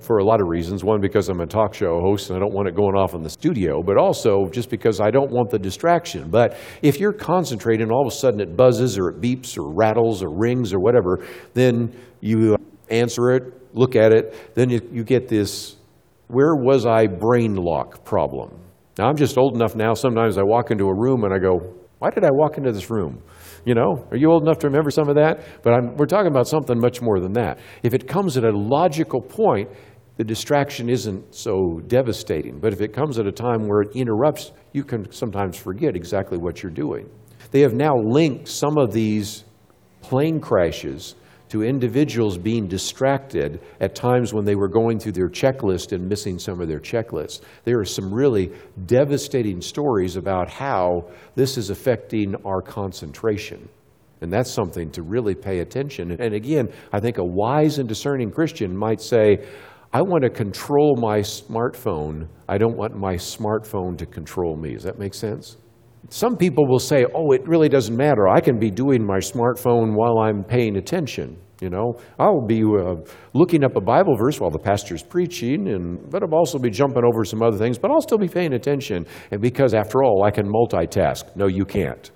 for 0.00 0.18
a 0.18 0.24
lot 0.24 0.40
of 0.40 0.48
reasons. 0.48 0.82
One, 0.82 1.00
because 1.00 1.28
I'm 1.28 1.40
a 1.40 1.46
talk 1.46 1.74
show 1.74 2.00
host 2.00 2.30
and 2.30 2.36
I 2.36 2.40
don't 2.40 2.52
want 2.52 2.68
it 2.68 2.74
going 2.74 2.96
off 2.96 3.14
in 3.14 3.22
the 3.22 3.30
studio, 3.30 3.82
but 3.82 3.96
also 3.96 4.46
just 4.50 4.70
because 4.70 5.00
I 5.00 5.10
don't 5.10 5.30
want 5.30 5.50
the 5.50 5.58
distraction. 5.58 6.30
But 6.30 6.56
if 6.82 6.98
you're 6.98 7.12
concentrating 7.12 7.82
and 7.82 7.92
all 7.92 8.06
of 8.06 8.12
a 8.12 8.16
sudden 8.16 8.40
it 8.40 8.56
buzzes 8.56 8.98
or 8.98 9.10
it 9.10 9.20
beeps 9.20 9.58
or 9.58 9.72
rattles 9.72 10.22
or 10.22 10.30
rings 10.30 10.72
or 10.72 10.80
whatever, 10.80 11.24
then 11.54 11.94
you 12.20 12.56
answer 12.88 13.30
it, 13.30 13.74
look 13.74 13.96
at 13.96 14.12
it, 14.12 14.54
then 14.54 14.70
you, 14.70 14.80
you 14.90 15.04
get 15.04 15.28
this 15.28 15.76
where 16.28 16.54
was 16.54 16.86
I 16.86 17.06
brain 17.06 17.56
lock 17.56 18.04
problem. 18.04 18.56
Now, 18.98 19.08
I'm 19.08 19.16
just 19.16 19.36
old 19.38 19.54
enough 19.54 19.74
now, 19.74 19.94
sometimes 19.94 20.38
I 20.38 20.42
walk 20.42 20.70
into 20.70 20.84
a 20.84 20.94
room 20.94 21.24
and 21.24 21.32
I 21.32 21.38
go, 21.38 21.74
why 21.98 22.10
did 22.10 22.24
I 22.24 22.30
walk 22.32 22.56
into 22.56 22.72
this 22.72 22.90
room? 22.90 23.22
You 23.64 23.74
know, 23.74 24.06
are 24.10 24.16
you 24.16 24.30
old 24.30 24.42
enough 24.42 24.58
to 24.60 24.68
remember 24.68 24.90
some 24.90 25.08
of 25.08 25.16
that? 25.16 25.62
But 25.62 25.74
I'm, 25.74 25.96
we're 25.96 26.06
talking 26.06 26.30
about 26.30 26.48
something 26.48 26.78
much 26.78 27.02
more 27.02 27.20
than 27.20 27.34
that. 27.34 27.58
If 27.82 27.92
it 27.92 28.08
comes 28.08 28.36
at 28.38 28.44
a 28.44 28.50
logical 28.50 29.20
point, 29.20 29.68
the 30.20 30.24
distraction 30.24 30.90
isn't 30.90 31.34
so 31.34 31.80
devastating. 31.86 32.60
But 32.60 32.74
if 32.74 32.82
it 32.82 32.92
comes 32.92 33.18
at 33.18 33.26
a 33.26 33.32
time 33.32 33.66
where 33.66 33.80
it 33.80 33.96
interrupts, 33.96 34.52
you 34.74 34.84
can 34.84 35.10
sometimes 35.10 35.56
forget 35.56 35.96
exactly 35.96 36.36
what 36.36 36.62
you're 36.62 36.70
doing. 36.70 37.08
They 37.52 37.62
have 37.62 37.72
now 37.72 37.96
linked 37.96 38.46
some 38.46 38.76
of 38.76 38.92
these 38.92 39.44
plane 40.02 40.38
crashes 40.38 41.14
to 41.48 41.62
individuals 41.62 42.36
being 42.36 42.66
distracted 42.68 43.60
at 43.80 43.94
times 43.94 44.34
when 44.34 44.44
they 44.44 44.56
were 44.56 44.68
going 44.68 44.98
through 44.98 45.12
their 45.12 45.30
checklist 45.30 45.92
and 45.92 46.06
missing 46.06 46.38
some 46.38 46.60
of 46.60 46.68
their 46.68 46.80
checklists. 46.80 47.40
There 47.64 47.80
are 47.80 47.86
some 47.86 48.12
really 48.12 48.52
devastating 48.84 49.62
stories 49.62 50.16
about 50.16 50.50
how 50.50 51.08
this 51.34 51.56
is 51.56 51.70
affecting 51.70 52.34
our 52.44 52.60
concentration. 52.60 53.70
And 54.20 54.30
that's 54.30 54.50
something 54.50 54.90
to 54.90 55.02
really 55.02 55.34
pay 55.34 55.60
attention. 55.60 56.10
And 56.10 56.34
again, 56.34 56.68
I 56.92 57.00
think 57.00 57.16
a 57.16 57.24
wise 57.24 57.78
and 57.78 57.88
discerning 57.88 58.30
Christian 58.30 58.76
might 58.76 59.00
say, 59.00 59.46
I 59.92 60.02
want 60.02 60.22
to 60.22 60.30
control 60.30 60.96
my 60.96 61.18
smartphone. 61.18 62.28
I 62.48 62.58
don't 62.58 62.76
want 62.76 62.96
my 62.96 63.14
smartphone 63.14 63.98
to 63.98 64.06
control 64.06 64.56
me. 64.56 64.74
Does 64.74 64.84
that 64.84 65.00
make 65.00 65.14
sense? 65.14 65.56
Some 66.10 66.36
people 66.36 66.66
will 66.68 66.78
say, 66.78 67.04
oh, 67.12 67.32
it 67.32 67.46
really 67.46 67.68
doesn't 67.68 67.96
matter. 67.96 68.28
I 68.28 68.40
can 68.40 68.58
be 68.58 68.70
doing 68.70 69.04
my 69.04 69.18
smartphone 69.18 69.94
while 69.94 70.18
I'm 70.18 70.44
paying 70.44 70.76
attention. 70.76 71.36
You 71.60 71.70
know, 71.70 71.94
I'll 72.18 72.46
be 72.46 72.62
uh, 72.62 72.94
looking 73.34 73.64
up 73.64 73.76
a 73.76 73.80
Bible 73.80 74.16
verse 74.16 74.40
while 74.40 74.50
the 74.50 74.58
pastor's 74.58 75.02
preaching, 75.02 75.68
and 75.68 76.08
but 76.08 76.22
I'll 76.22 76.34
also 76.34 76.58
be 76.58 76.70
jumping 76.70 77.04
over 77.04 77.22
some 77.24 77.42
other 77.42 77.58
things, 77.58 77.76
but 77.76 77.90
I'll 77.90 78.00
still 78.00 78.16
be 78.16 78.28
paying 78.28 78.54
attention. 78.54 79.06
And 79.30 79.42
because, 79.42 79.74
after 79.74 80.02
all, 80.02 80.22
I 80.24 80.30
can 80.30 80.46
multitask. 80.46 81.36
No, 81.36 81.48
you 81.48 81.66
can't. 81.66 82.10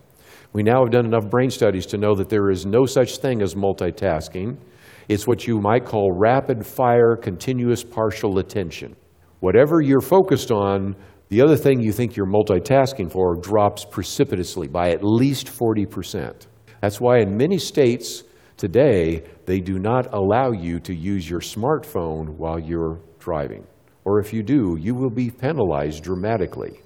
We 0.54 0.62
now 0.62 0.82
have 0.82 0.92
done 0.92 1.04
enough 1.04 1.28
brain 1.28 1.50
studies 1.50 1.84
to 1.86 1.98
know 1.98 2.14
that 2.14 2.30
there 2.30 2.48
is 2.50 2.64
no 2.64 2.86
such 2.86 3.18
thing 3.18 3.42
as 3.42 3.54
multitasking. 3.54 4.56
It's 5.08 5.26
what 5.26 5.46
you 5.46 5.60
might 5.60 5.84
call 5.84 6.12
rapid 6.12 6.66
fire, 6.66 7.16
continuous 7.16 7.84
partial 7.84 8.38
attention. 8.38 8.96
Whatever 9.40 9.80
you're 9.80 10.00
focused 10.00 10.50
on, 10.50 10.96
the 11.28 11.42
other 11.42 11.56
thing 11.56 11.80
you 11.80 11.92
think 11.92 12.16
you're 12.16 12.26
multitasking 12.26 13.10
for 13.10 13.36
drops 13.36 13.84
precipitously 13.84 14.68
by 14.68 14.90
at 14.90 15.04
least 15.04 15.46
40%. 15.46 16.46
That's 16.80 17.00
why 17.00 17.18
in 17.18 17.36
many 17.36 17.58
states 17.58 18.24
today, 18.56 19.24
they 19.46 19.60
do 19.60 19.78
not 19.78 20.12
allow 20.14 20.52
you 20.52 20.80
to 20.80 20.94
use 20.94 21.28
your 21.28 21.40
smartphone 21.40 22.36
while 22.36 22.58
you're 22.58 23.00
driving. 23.18 23.66
Or 24.04 24.20
if 24.20 24.32
you 24.32 24.42
do, 24.42 24.76
you 24.78 24.94
will 24.94 25.10
be 25.10 25.30
penalized 25.30 26.04
dramatically. 26.04 26.80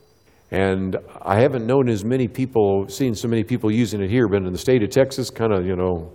And 0.51 0.97
I 1.21 1.41
haven't 1.41 1.67
known 1.67 1.89
as 1.89 2.05
many 2.05 2.27
people, 2.27 2.89
seen 2.89 3.15
so 3.15 3.29
many 3.29 3.45
people 3.45 3.71
using 3.71 4.01
it 4.01 4.09
here, 4.09 4.29
but 4.29 4.43
in 4.43 4.53
the 4.53 4.59
state 4.59 4.83
of 4.83 4.91
Texas, 4.91 5.31
kind 5.31 5.53
of, 5.53 5.67
you 5.67 5.77
know, 5.77 6.13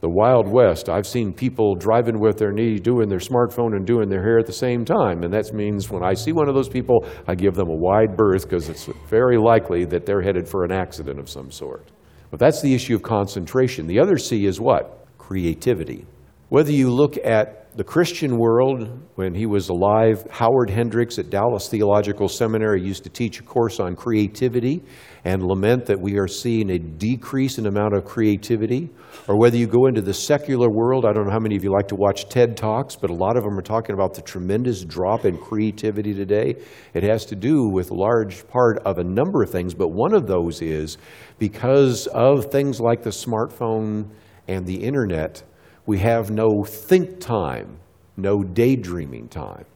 the 0.00 0.08
Wild 0.08 0.46
West, 0.46 0.88
I've 0.88 1.06
seen 1.06 1.32
people 1.32 1.74
driving 1.74 2.20
with 2.20 2.36
their 2.36 2.52
knee, 2.52 2.78
doing 2.78 3.08
their 3.08 3.18
smartphone 3.18 3.74
and 3.74 3.86
doing 3.86 4.08
their 4.08 4.22
hair 4.22 4.38
at 4.38 4.46
the 4.46 4.52
same 4.52 4.84
time. 4.84 5.22
And 5.22 5.32
that 5.32 5.52
means 5.54 5.90
when 5.90 6.02
I 6.02 6.14
see 6.14 6.32
one 6.32 6.48
of 6.48 6.54
those 6.54 6.68
people, 6.68 7.06
I 7.26 7.34
give 7.34 7.54
them 7.54 7.68
a 7.68 7.74
wide 7.74 8.16
berth 8.16 8.42
because 8.42 8.68
it's 8.68 8.88
very 9.08 9.38
likely 9.38 9.84
that 9.86 10.04
they're 10.04 10.22
headed 10.22 10.46
for 10.46 10.64
an 10.64 10.72
accident 10.72 11.18
of 11.18 11.30
some 11.30 11.50
sort. 11.50 11.90
But 12.30 12.40
that's 12.40 12.60
the 12.60 12.74
issue 12.74 12.96
of 12.96 13.02
concentration. 13.02 13.86
The 13.86 13.98
other 14.00 14.18
C 14.18 14.44
is 14.44 14.60
what? 14.60 15.06
Creativity. 15.18 16.04
Whether 16.48 16.72
you 16.72 16.90
look 16.90 17.16
at 17.24 17.74
the 17.76 17.84
Christian 17.84 18.38
world, 18.38 18.88
when 19.16 19.34
he 19.34 19.46
was 19.46 19.68
alive, 19.68 20.24
Howard 20.30 20.70
Hendricks 20.70 21.18
at 21.18 21.30
Dallas 21.30 21.68
Theological 21.68 22.28
Seminary 22.28 22.82
used 22.82 23.02
to 23.04 23.10
teach 23.10 23.40
a 23.40 23.42
course 23.42 23.80
on 23.80 23.96
creativity 23.96 24.84
and 25.24 25.42
lament 25.42 25.86
that 25.86 25.98
we 25.98 26.18
are 26.18 26.28
seeing 26.28 26.70
a 26.70 26.78
decrease 26.78 27.58
in 27.58 27.66
amount 27.66 27.94
of 27.94 28.04
creativity. 28.04 28.90
Or 29.26 29.38
whether 29.38 29.56
you 29.56 29.66
go 29.66 29.86
into 29.86 30.02
the 30.02 30.12
secular 30.12 30.68
world, 30.68 31.06
I 31.06 31.12
don't 31.12 31.26
know 31.26 31.32
how 31.32 31.38
many 31.38 31.56
of 31.56 31.64
you 31.64 31.72
like 31.72 31.88
to 31.88 31.94
watch 31.94 32.28
TED 32.28 32.56
Talks, 32.56 32.94
but 32.94 33.08
a 33.08 33.14
lot 33.14 33.36
of 33.36 33.44
them 33.44 33.58
are 33.58 33.62
talking 33.62 33.94
about 33.94 34.14
the 34.14 34.20
tremendous 34.20 34.84
drop 34.84 35.24
in 35.24 35.38
creativity 35.38 36.12
today. 36.12 36.56
It 36.92 37.02
has 37.04 37.24
to 37.26 37.36
do 37.36 37.70
with 37.70 37.90
large 37.90 38.46
part 38.48 38.78
of 38.84 38.98
a 38.98 39.04
number 39.04 39.42
of 39.42 39.50
things, 39.50 39.72
but 39.72 39.88
one 39.88 40.12
of 40.12 40.26
those 40.26 40.60
is 40.60 40.98
because 41.38 42.06
of 42.08 42.50
things 42.52 42.80
like 42.80 43.02
the 43.02 43.10
smartphone 43.10 44.10
and 44.46 44.66
the 44.66 44.82
internet 44.82 45.42
we 45.86 45.98
have 45.98 46.30
no 46.30 46.64
think 46.64 47.20
time, 47.20 47.78
no 48.16 48.42
daydreaming 48.42 49.28
time. 49.28 49.66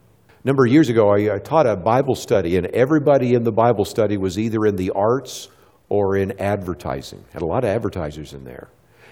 A 0.44 0.46
number 0.46 0.64
of 0.64 0.72
years 0.72 0.88
ago, 0.88 1.08
I, 1.08 1.34
I 1.34 1.38
taught 1.40 1.66
a 1.66 1.74
Bible 1.74 2.14
study, 2.14 2.56
and 2.56 2.66
everybody 2.68 3.34
in 3.34 3.42
the 3.42 3.50
Bible 3.50 3.84
study 3.84 4.16
was 4.16 4.38
either 4.38 4.66
in 4.66 4.76
the 4.76 4.92
arts 4.94 5.48
or 5.88 6.16
in 6.16 6.40
advertising. 6.40 7.24
Had 7.32 7.42
a 7.42 7.46
lot 7.46 7.64
of 7.64 7.70
advertisers 7.70 8.34
in 8.34 8.44
there. 8.44 8.68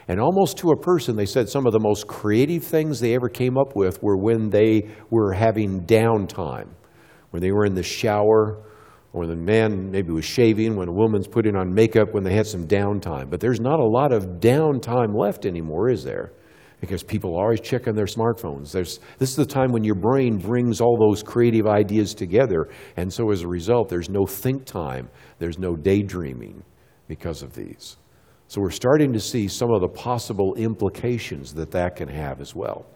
And 0.07 0.21
almost 0.21 0.57
to 0.59 0.71
a 0.71 0.77
person, 0.77 1.17
they 1.17 1.27
said 1.27 1.49
some 1.49 1.67
of 1.67 1.73
the 1.73 1.81
most 1.81 2.07
creative 2.07 2.63
things 2.63 3.01
they 3.01 3.13
ever 3.17 3.29
came 3.29 3.59
up 3.59 3.75
with 3.75 4.01
were 4.05 4.17
when 4.17 4.51
they 4.51 4.89
were 5.11 5.33
having 5.33 5.85
downtime, 5.85 6.69
when 7.31 7.43
they 7.43 7.51
were 7.51 7.65
in 7.65 7.75
the 7.75 7.83
shower, 7.83 8.63
or 9.13 9.21
when 9.21 9.29
the 9.29 9.35
man 9.35 9.91
maybe 9.91 10.13
was 10.13 10.25
shaving, 10.25 10.77
when 10.77 10.87
a 10.87 10.93
woman's 10.93 11.27
putting 11.27 11.57
on 11.57 11.75
makeup, 11.75 12.15
when 12.15 12.23
they 12.23 12.35
had 12.35 12.47
some 12.47 12.69
downtime. 12.69 13.31
But 13.31 13.41
there's 13.41 13.59
not 13.59 13.81
a 13.81 13.85
lot 13.85 14.13
of 14.13 14.39
downtime 14.39 15.13
left 15.13 15.45
anymore, 15.45 15.91
is 15.91 16.05
there? 16.05 16.31
Because 16.87 17.03
people 17.03 17.37
are 17.37 17.43
always 17.43 17.61
checking 17.61 17.95
their 17.95 18.07
smartphones. 18.07 18.71
There's, 18.71 19.01
this 19.19 19.31
is 19.31 19.37
the 19.37 19.45
time 19.45 19.73
when 19.73 19.83
your 19.83 19.97
brain 19.97 20.39
brings 20.39 20.81
all 20.81 20.97
those 20.97 21.23
creative 21.23 21.67
ideas 21.67 22.15
together, 22.15 22.69
and 22.97 23.13
so 23.13 23.31
as 23.33 23.43
a 23.43 23.49
result, 23.49 23.89
there's 23.89 24.09
no 24.09 24.25
think 24.25 24.65
time, 24.65 25.11
there's 25.39 25.59
no 25.59 25.75
daydreaming 25.75 26.63
because 27.09 27.43
of 27.43 27.55
these. 27.55 27.97
So 28.47 28.61
we're 28.61 28.71
starting 28.71 29.13
to 29.13 29.21
see 29.21 29.49
some 29.49 29.73
of 29.73 29.81
the 29.81 29.89
possible 29.89 30.55
implications 30.55 31.53
that 31.55 31.73
that 31.73 31.97
can 31.97 32.09
have 32.09 32.41
as 32.41 32.55
well. 32.55 32.87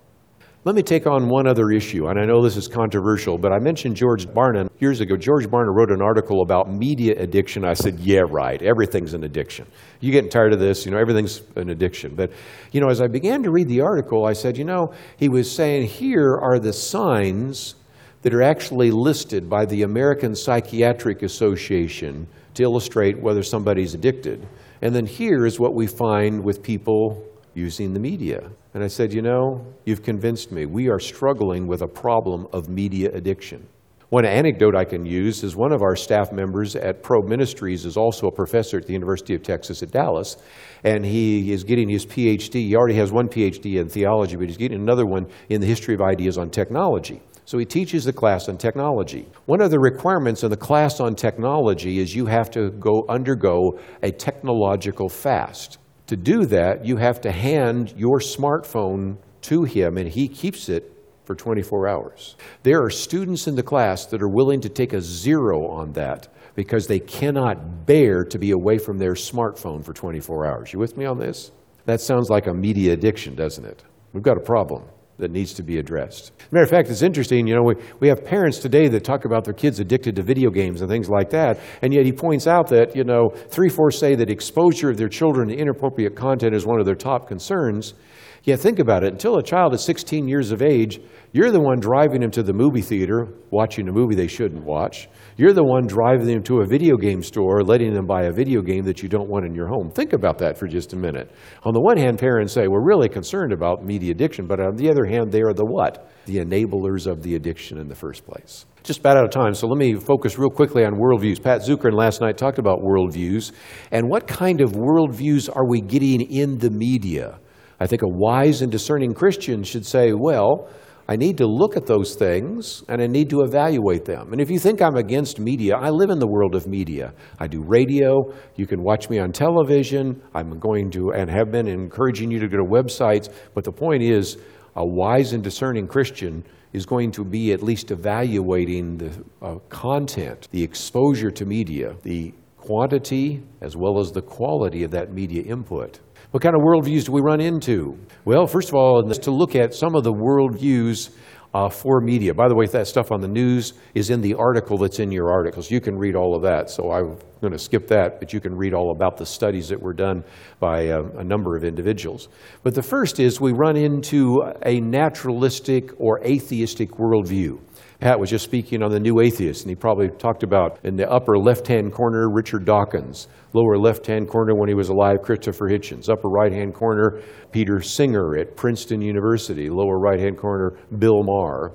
Let 0.62 0.74
me 0.74 0.82
take 0.82 1.06
on 1.06 1.30
one 1.30 1.46
other 1.46 1.70
issue, 1.70 2.08
and 2.08 2.20
I 2.20 2.26
know 2.26 2.42
this 2.42 2.58
is 2.58 2.68
controversial, 2.68 3.38
but 3.38 3.50
I 3.50 3.58
mentioned 3.58 3.96
George 3.96 4.26
Barna 4.26 4.68
years 4.78 5.00
ago. 5.00 5.16
George 5.16 5.46
Barna 5.46 5.74
wrote 5.74 5.90
an 5.90 6.02
article 6.02 6.42
about 6.42 6.70
media 6.70 7.14
addiction. 7.16 7.64
I 7.64 7.72
said, 7.72 7.98
yeah, 7.98 8.24
right, 8.28 8.60
everything's 8.60 9.14
an 9.14 9.24
addiction. 9.24 9.66
You're 10.00 10.12
getting 10.12 10.28
tired 10.28 10.52
of 10.52 10.60
this? 10.60 10.84
You 10.84 10.92
know, 10.92 10.98
everything's 10.98 11.40
an 11.56 11.70
addiction. 11.70 12.14
But, 12.14 12.32
you 12.72 12.82
know, 12.82 12.90
as 12.90 13.00
I 13.00 13.06
began 13.06 13.42
to 13.44 13.50
read 13.50 13.68
the 13.68 13.80
article, 13.80 14.26
I 14.26 14.34
said, 14.34 14.58
you 14.58 14.66
know, 14.66 14.92
he 15.16 15.30
was 15.30 15.50
saying 15.50 15.86
here 15.86 16.36
are 16.36 16.58
the 16.58 16.74
signs 16.74 17.76
that 18.20 18.34
are 18.34 18.42
actually 18.42 18.90
listed 18.90 19.48
by 19.48 19.64
the 19.64 19.84
American 19.84 20.34
Psychiatric 20.34 21.22
Association 21.22 22.26
to 22.52 22.62
illustrate 22.62 23.18
whether 23.18 23.42
somebody's 23.42 23.94
addicted. 23.94 24.46
And 24.82 24.94
then 24.94 25.06
here 25.06 25.46
is 25.46 25.58
what 25.58 25.72
we 25.72 25.86
find 25.86 26.44
with 26.44 26.62
people 26.62 27.29
using 27.54 27.92
the 27.92 28.00
media. 28.00 28.50
And 28.74 28.82
I 28.82 28.88
said, 28.88 29.12
You 29.12 29.22
know, 29.22 29.64
you've 29.84 30.02
convinced 30.02 30.52
me. 30.52 30.66
We 30.66 30.88
are 30.88 30.98
struggling 30.98 31.66
with 31.66 31.82
a 31.82 31.88
problem 31.88 32.46
of 32.52 32.68
media 32.68 33.10
addiction. 33.12 33.66
One 34.10 34.24
anecdote 34.24 34.74
I 34.74 34.84
can 34.84 35.06
use 35.06 35.44
is 35.44 35.54
one 35.54 35.70
of 35.70 35.82
our 35.82 35.94
staff 35.94 36.32
members 36.32 36.74
at 36.74 37.00
Probe 37.00 37.28
Ministries 37.28 37.84
is 37.84 37.96
also 37.96 38.26
a 38.26 38.32
professor 38.32 38.76
at 38.76 38.86
the 38.86 38.92
University 38.92 39.36
of 39.36 39.42
Texas 39.44 39.84
at 39.84 39.92
Dallas, 39.92 40.36
and 40.82 41.06
he 41.06 41.52
is 41.52 41.62
getting 41.62 41.88
his 41.88 42.04
PhD. 42.04 42.54
He 42.54 42.74
already 42.74 42.96
has 42.96 43.12
one 43.12 43.28
PhD 43.28 43.80
in 43.80 43.88
theology, 43.88 44.34
but 44.34 44.48
he's 44.48 44.56
getting 44.56 44.80
another 44.80 45.06
one 45.06 45.26
in 45.48 45.60
the 45.60 45.66
history 45.68 45.94
of 45.94 46.00
ideas 46.00 46.38
on 46.38 46.50
technology. 46.50 47.22
So 47.44 47.56
he 47.56 47.64
teaches 47.64 48.04
the 48.04 48.12
class 48.12 48.48
on 48.48 48.58
technology. 48.58 49.28
One 49.46 49.60
of 49.60 49.70
the 49.70 49.78
requirements 49.78 50.42
of 50.42 50.50
the 50.50 50.56
class 50.56 50.98
on 50.98 51.14
technology 51.14 52.00
is 52.00 52.12
you 52.12 52.26
have 52.26 52.50
to 52.50 52.70
go 52.70 53.04
undergo 53.08 53.78
a 54.02 54.10
technological 54.10 55.08
fast. 55.08 55.78
To 56.10 56.16
do 56.16 56.44
that, 56.46 56.84
you 56.84 56.96
have 56.96 57.20
to 57.20 57.30
hand 57.30 57.94
your 57.96 58.18
smartphone 58.18 59.18
to 59.42 59.62
him, 59.62 59.96
and 59.96 60.08
he 60.08 60.26
keeps 60.26 60.68
it 60.68 60.92
for 61.22 61.36
24 61.36 61.86
hours. 61.86 62.34
There 62.64 62.82
are 62.82 62.90
students 62.90 63.46
in 63.46 63.54
the 63.54 63.62
class 63.62 64.06
that 64.06 64.20
are 64.20 64.28
willing 64.28 64.60
to 64.62 64.68
take 64.68 64.92
a 64.92 65.00
zero 65.00 65.68
on 65.68 65.92
that 65.92 66.26
because 66.56 66.88
they 66.88 66.98
cannot 66.98 67.86
bear 67.86 68.24
to 68.24 68.40
be 68.40 68.50
away 68.50 68.76
from 68.76 68.98
their 68.98 69.12
smartphone 69.12 69.84
for 69.84 69.92
24 69.92 70.46
hours. 70.46 70.72
You 70.72 70.80
with 70.80 70.96
me 70.96 71.04
on 71.04 71.16
this? 71.16 71.52
That 71.84 72.00
sounds 72.00 72.28
like 72.28 72.48
a 72.48 72.52
media 72.52 72.92
addiction, 72.92 73.36
doesn't 73.36 73.64
it? 73.64 73.84
We've 74.12 74.24
got 74.24 74.36
a 74.36 74.44
problem 74.44 74.88
that 75.20 75.30
needs 75.30 75.54
to 75.54 75.62
be 75.62 75.78
addressed. 75.78 76.32
Matter 76.50 76.64
of 76.64 76.70
fact, 76.70 76.90
it's 76.90 77.02
interesting, 77.02 77.46
you 77.46 77.54
know, 77.54 77.62
we, 77.62 77.74
we 78.00 78.08
have 78.08 78.24
parents 78.24 78.58
today 78.58 78.88
that 78.88 79.04
talk 79.04 79.24
about 79.24 79.44
their 79.44 79.54
kids 79.54 79.80
addicted 79.80 80.16
to 80.16 80.22
video 80.22 80.50
games 80.50 80.80
and 80.80 80.90
things 80.90 81.08
like 81.08 81.30
that, 81.30 81.60
and 81.82 81.94
yet 81.94 82.04
he 82.04 82.12
points 82.12 82.46
out 82.46 82.68
that, 82.68 82.96
you 82.96 83.04
know, 83.04 83.28
three 83.28 83.68
fourths 83.68 83.98
say 83.98 84.14
that 84.14 84.30
exposure 84.30 84.90
of 84.90 84.96
their 84.96 85.08
children 85.08 85.48
to 85.48 85.54
inappropriate 85.54 86.16
content 86.16 86.54
is 86.54 86.66
one 86.66 86.80
of 86.80 86.86
their 86.86 86.94
top 86.94 87.28
concerns. 87.28 87.94
Yet 88.42 88.58
think 88.58 88.78
about 88.78 89.04
it, 89.04 89.12
until 89.12 89.36
a 89.36 89.42
child 89.42 89.74
is 89.74 89.84
16 89.84 90.26
years 90.26 90.50
of 90.50 90.62
age, 90.62 90.98
you're 91.32 91.50
the 91.50 91.60
one 91.60 91.78
driving 91.78 92.22
them 92.22 92.30
to 92.30 92.42
the 92.42 92.54
movie 92.54 92.80
theater, 92.80 93.28
watching 93.50 93.86
a 93.88 93.92
movie 93.92 94.14
they 94.14 94.26
shouldn't 94.26 94.64
watch. 94.64 95.08
You're 95.36 95.52
the 95.52 95.62
one 95.62 95.86
driving 95.86 96.26
them 96.26 96.42
to 96.44 96.60
a 96.62 96.66
video 96.66 96.96
game 96.96 97.22
store, 97.22 97.62
letting 97.62 97.92
them 97.92 98.06
buy 98.06 98.22
a 98.22 98.32
video 98.32 98.62
game 98.62 98.84
that 98.84 99.02
you 99.02 99.10
don't 99.10 99.28
want 99.28 99.44
in 99.44 99.54
your 99.54 99.68
home. 99.68 99.90
Think 99.90 100.14
about 100.14 100.38
that 100.38 100.56
for 100.56 100.66
just 100.66 100.94
a 100.94 100.96
minute. 100.96 101.30
On 101.64 101.74
the 101.74 101.80
one 101.80 101.98
hand, 101.98 102.18
parents 102.18 102.54
say, 102.54 102.66
we're 102.66 102.84
really 102.84 103.10
concerned 103.10 103.52
about 103.52 103.84
media 103.84 104.12
addiction, 104.12 104.46
but 104.46 104.58
on 104.58 104.74
the 104.76 104.90
other 104.90 105.04
hand, 105.04 105.30
they 105.30 105.42
are 105.42 105.52
the 105.52 105.66
what? 105.66 106.10
The 106.24 106.38
enablers 106.38 107.06
of 107.06 107.22
the 107.22 107.34
addiction 107.34 107.78
in 107.78 107.88
the 107.88 107.94
first 107.94 108.24
place. 108.24 108.64
Just 108.82 109.00
about 109.00 109.18
out 109.18 109.24
of 109.24 109.30
time, 109.30 109.52
so 109.52 109.66
let 109.66 109.76
me 109.76 109.94
focus 109.94 110.38
real 110.38 110.48
quickly 110.48 110.84
on 110.86 110.94
worldviews. 110.94 111.42
Pat 111.42 111.60
Zukeran 111.60 111.92
last 111.92 112.22
night 112.22 112.38
talked 112.38 112.58
about 112.58 112.78
worldviews, 112.78 113.52
and 113.92 114.08
what 114.08 114.26
kind 114.26 114.62
of 114.62 114.72
worldviews 114.72 115.54
are 115.54 115.68
we 115.68 115.82
getting 115.82 116.22
in 116.22 116.56
the 116.56 116.70
media? 116.70 117.38
I 117.80 117.86
think 117.86 118.02
a 118.02 118.08
wise 118.08 118.60
and 118.62 118.70
discerning 118.70 119.14
Christian 119.14 119.62
should 119.62 119.86
say, 119.86 120.12
well, 120.12 120.68
I 121.08 121.16
need 121.16 121.38
to 121.38 121.46
look 121.46 121.76
at 121.76 121.86
those 121.86 122.14
things 122.14 122.84
and 122.88 123.02
I 123.02 123.08
need 123.08 123.30
to 123.30 123.40
evaluate 123.40 124.04
them. 124.04 124.32
And 124.32 124.40
if 124.40 124.48
you 124.48 124.60
think 124.60 124.80
I'm 124.80 124.94
against 124.94 125.40
media, 125.40 125.76
I 125.76 125.90
live 125.90 126.10
in 126.10 126.20
the 126.20 126.28
world 126.28 126.54
of 126.54 126.68
media. 126.68 127.14
I 127.40 127.48
do 127.48 127.62
radio. 127.62 128.32
You 128.54 128.66
can 128.66 128.84
watch 128.84 129.10
me 129.10 129.18
on 129.18 129.32
television. 129.32 130.22
I'm 130.34 130.58
going 130.60 130.90
to 130.92 131.10
and 131.10 131.28
have 131.28 131.50
been 131.50 131.66
encouraging 131.66 132.30
you 132.30 132.38
to 132.38 132.48
go 132.48 132.58
to 132.58 132.64
websites. 132.64 133.28
But 133.54 133.64
the 133.64 133.72
point 133.72 134.04
is, 134.04 134.36
a 134.76 134.86
wise 134.86 135.32
and 135.32 135.42
discerning 135.42 135.88
Christian 135.88 136.44
is 136.72 136.86
going 136.86 137.10
to 137.10 137.24
be 137.24 137.52
at 137.52 137.60
least 137.60 137.90
evaluating 137.90 138.98
the 138.98 139.24
uh, 139.42 139.56
content, 139.68 140.46
the 140.52 140.62
exposure 140.62 141.30
to 141.32 141.44
media, 141.44 141.96
the 142.04 142.32
quantity 142.56 143.42
as 143.60 143.76
well 143.76 143.98
as 143.98 144.12
the 144.12 144.22
quality 144.22 144.84
of 144.84 144.92
that 144.92 145.12
media 145.12 145.42
input. 145.42 145.98
What 146.30 146.44
kind 146.44 146.54
of 146.54 146.62
worldviews 146.62 147.06
do 147.06 147.12
we 147.12 147.20
run 147.20 147.40
into? 147.40 147.98
Well, 148.24 148.46
first 148.46 148.68
of 148.68 148.76
all, 148.76 149.02
to 149.02 149.30
look 149.32 149.56
at 149.56 149.74
some 149.74 149.96
of 149.96 150.04
the 150.04 150.12
worldviews 150.12 151.10
uh, 151.52 151.68
for 151.68 152.00
media. 152.00 152.32
By 152.32 152.46
the 152.46 152.54
way, 152.54 152.66
that 152.66 152.86
stuff 152.86 153.10
on 153.10 153.20
the 153.20 153.26
news 153.26 153.72
is 153.94 154.10
in 154.10 154.20
the 154.20 154.34
article 154.34 154.78
that's 154.78 155.00
in 155.00 155.10
your 155.10 155.32
articles. 155.32 155.72
You 155.72 155.80
can 155.80 155.98
read 155.98 156.14
all 156.14 156.36
of 156.36 156.42
that. 156.42 156.70
So 156.70 156.92
I'm 156.92 157.18
going 157.40 157.52
to 157.52 157.58
skip 157.58 157.88
that, 157.88 158.20
but 158.20 158.32
you 158.32 158.38
can 158.38 158.54
read 158.54 158.74
all 158.74 158.92
about 158.92 159.16
the 159.16 159.26
studies 159.26 159.68
that 159.70 159.82
were 159.82 159.92
done 159.92 160.22
by 160.60 160.90
uh, 160.90 161.02
a 161.18 161.24
number 161.24 161.56
of 161.56 161.64
individuals. 161.64 162.28
But 162.62 162.76
the 162.76 162.82
first 162.82 163.18
is 163.18 163.40
we 163.40 163.52
run 163.52 163.76
into 163.76 164.40
a 164.64 164.78
naturalistic 164.80 165.90
or 165.98 166.24
atheistic 166.24 166.90
worldview. 166.92 167.58
Pat 167.98 168.18
was 168.18 168.30
just 168.30 168.44
speaking 168.44 168.82
on 168.82 168.90
the 168.90 169.00
New 169.00 169.20
Atheist, 169.20 169.62
and 169.62 169.70
he 169.70 169.74
probably 169.74 170.08
talked 170.08 170.42
about 170.42 170.78
in 170.84 170.96
the 170.96 171.10
upper 171.10 171.36
left 171.36 171.66
hand 171.66 171.92
corner, 171.92 172.30
Richard 172.30 172.64
Dawkins. 172.64 173.26
Lower 173.52 173.78
left 173.78 174.06
hand 174.06 174.28
corner, 174.28 174.54
when 174.54 174.68
he 174.68 174.74
was 174.74 174.88
alive, 174.88 175.22
Christopher 175.22 175.68
Hitchens. 175.68 176.08
Upper 176.08 176.28
right 176.28 176.52
hand 176.52 176.74
corner, 176.74 177.20
Peter 177.52 177.80
Singer 177.80 178.36
at 178.36 178.56
Princeton 178.56 179.00
University. 179.00 179.68
Lower 179.68 179.98
right 179.98 180.20
hand 180.20 180.38
corner, 180.38 180.78
Bill 180.98 181.22
Maher. 181.22 181.72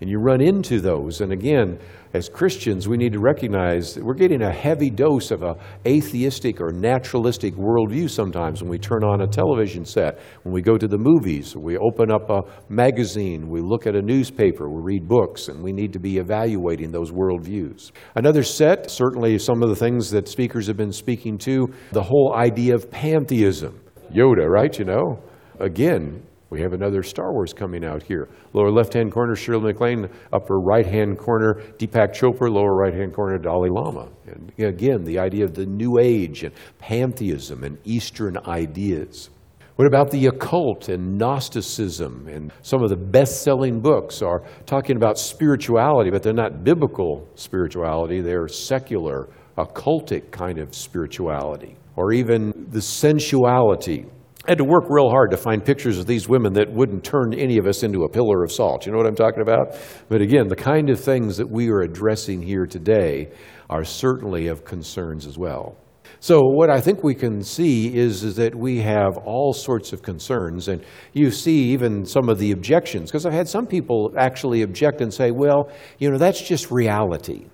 And 0.00 0.10
you 0.10 0.18
run 0.18 0.42
into 0.42 0.80
those. 0.80 1.22
And 1.22 1.32
again, 1.32 1.78
as 2.12 2.28
Christians, 2.28 2.88
we 2.88 2.96
need 2.96 3.12
to 3.12 3.18
recognize 3.18 3.94
that 3.94 4.04
we're 4.04 4.14
getting 4.14 4.42
a 4.42 4.52
heavy 4.52 4.90
dose 4.90 5.30
of 5.30 5.42
a 5.42 5.56
atheistic 5.86 6.60
or 6.60 6.70
naturalistic 6.70 7.54
worldview 7.54 8.08
sometimes 8.08 8.62
when 8.62 8.70
we 8.70 8.78
turn 8.78 9.04
on 9.04 9.22
a 9.22 9.26
television 9.26 9.84
set, 9.84 10.18
when 10.42 10.54
we 10.54 10.62
go 10.62 10.76
to 10.76 10.86
the 10.86 10.98
movies, 10.98 11.56
we 11.56 11.76
open 11.78 12.10
up 12.10 12.30
a 12.30 12.42
magazine, 12.68 13.48
we 13.48 13.60
look 13.60 13.86
at 13.86 13.94
a 13.94 14.02
newspaper, 14.02 14.70
we 14.70 14.82
read 14.82 15.08
books, 15.08 15.48
and 15.48 15.62
we 15.62 15.72
need 15.72 15.92
to 15.92 15.98
be 15.98 16.18
evaluating 16.18 16.90
those 16.90 17.10
worldviews. 17.10 17.90
Another 18.14 18.42
set, 18.42 18.90
certainly 18.90 19.38
some 19.38 19.62
of 19.62 19.68
the 19.68 19.76
things 19.76 20.10
that 20.10 20.28
speakers 20.28 20.66
have 20.66 20.76
been 20.76 20.92
speaking 20.92 21.15
to, 21.16 21.72
the 21.92 22.02
whole 22.02 22.34
idea 22.34 22.74
of 22.74 22.90
pantheism. 22.90 23.80
Yoda, 24.12 24.48
right? 24.48 24.78
You 24.78 24.84
know? 24.84 25.22
Again, 25.58 26.22
we 26.48 26.60
have 26.60 26.72
another 26.72 27.02
Star 27.02 27.32
Wars 27.32 27.52
coming 27.52 27.84
out 27.84 28.02
here. 28.02 28.28
Lower 28.52 28.70
left 28.70 28.94
hand 28.94 29.12
corner, 29.12 29.34
Shirley 29.34 29.72
MacLaine. 29.72 30.08
Upper 30.32 30.60
right 30.60 30.86
hand 30.86 31.18
corner, 31.18 31.54
Deepak 31.78 32.12
Chopra. 32.14 32.50
Lower 32.50 32.74
right 32.74 32.94
hand 32.94 33.14
corner, 33.14 33.36
Dalai 33.38 33.68
Lama. 33.68 34.08
And 34.26 34.52
again, 34.58 35.04
the 35.04 35.18
idea 35.18 35.44
of 35.44 35.54
the 35.54 35.66
New 35.66 35.98
Age 35.98 36.44
and 36.44 36.54
pantheism 36.78 37.64
and 37.64 37.78
Eastern 37.84 38.38
ideas. 38.46 39.30
What 39.74 39.86
about 39.86 40.10
the 40.10 40.26
occult 40.26 40.88
and 40.88 41.18
Gnosticism? 41.18 42.28
And 42.28 42.52
some 42.62 42.82
of 42.82 42.90
the 42.90 42.96
best 42.96 43.42
selling 43.42 43.80
books 43.80 44.22
are 44.22 44.42
talking 44.64 44.96
about 44.96 45.18
spirituality, 45.18 46.10
but 46.10 46.22
they're 46.22 46.32
not 46.32 46.64
biblical 46.64 47.28
spirituality, 47.34 48.22
they're 48.22 48.48
secular, 48.48 49.28
occultic 49.56 50.30
kind 50.30 50.58
of 50.58 50.74
spirituality. 50.74 51.76
Or 51.96 52.12
even 52.12 52.66
the 52.70 52.82
sensuality 52.82 54.06
I 54.46 54.52
had 54.52 54.58
to 54.58 54.64
work 54.64 54.84
real 54.88 55.10
hard 55.10 55.32
to 55.32 55.36
find 55.36 55.64
pictures 55.64 55.98
of 55.98 56.06
these 56.06 56.28
women 56.28 56.52
that 56.52 56.72
wouldn't 56.72 57.02
turn 57.02 57.34
any 57.34 57.58
of 57.58 57.66
us 57.66 57.82
into 57.82 58.04
a 58.04 58.08
pillar 58.08 58.44
of 58.44 58.52
salt. 58.52 58.86
You 58.86 58.92
know 58.92 58.98
what 58.98 59.06
I'm 59.08 59.16
talking 59.16 59.42
about? 59.42 59.76
But 60.08 60.20
again, 60.20 60.46
the 60.46 60.54
kind 60.54 60.88
of 60.88 61.00
things 61.00 61.36
that 61.38 61.50
we 61.50 61.68
are 61.68 61.80
addressing 61.80 62.42
here 62.42 62.64
today 62.64 63.32
are 63.68 63.82
certainly 63.82 64.46
of 64.46 64.64
concerns 64.64 65.26
as 65.26 65.36
well. 65.36 65.76
So, 66.20 66.40
what 66.42 66.70
I 66.70 66.80
think 66.80 67.02
we 67.02 67.14
can 67.14 67.42
see 67.42 67.92
is, 67.96 68.22
is 68.22 68.36
that 68.36 68.54
we 68.54 68.78
have 68.78 69.18
all 69.18 69.52
sorts 69.52 69.92
of 69.92 70.02
concerns, 70.02 70.68
and 70.68 70.84
you 71.12 71.32
see 71.32 71.72
even 71.72 72.06
some 72.06 72.28
of 72.28 72.38
the 72.38 72.52
objections, 72.52 73.10
because 73.10 73.26
I've 73.26 73.32
had 73.32 73.48
some 73.48 73.66
people 73.66 74.14
actually 74.16 74.62
object 74.62 75.00
and 75.00 75.12
say, 75.12 75.32
well, 75.32 75.70
you 75.98 76.08
know, 76.08 76.18
that's 76.18 76.40
just 76.40 76.70
reality. 76.70 77.46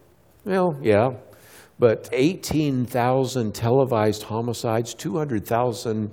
Well, 0.44 0.78
yeah, 0.82 1.08
but 1.82 2.08
18,000 2.12 3.52
televised 3.52 4.22
homicides, 4.22 4.94
200,000 4.94 6.12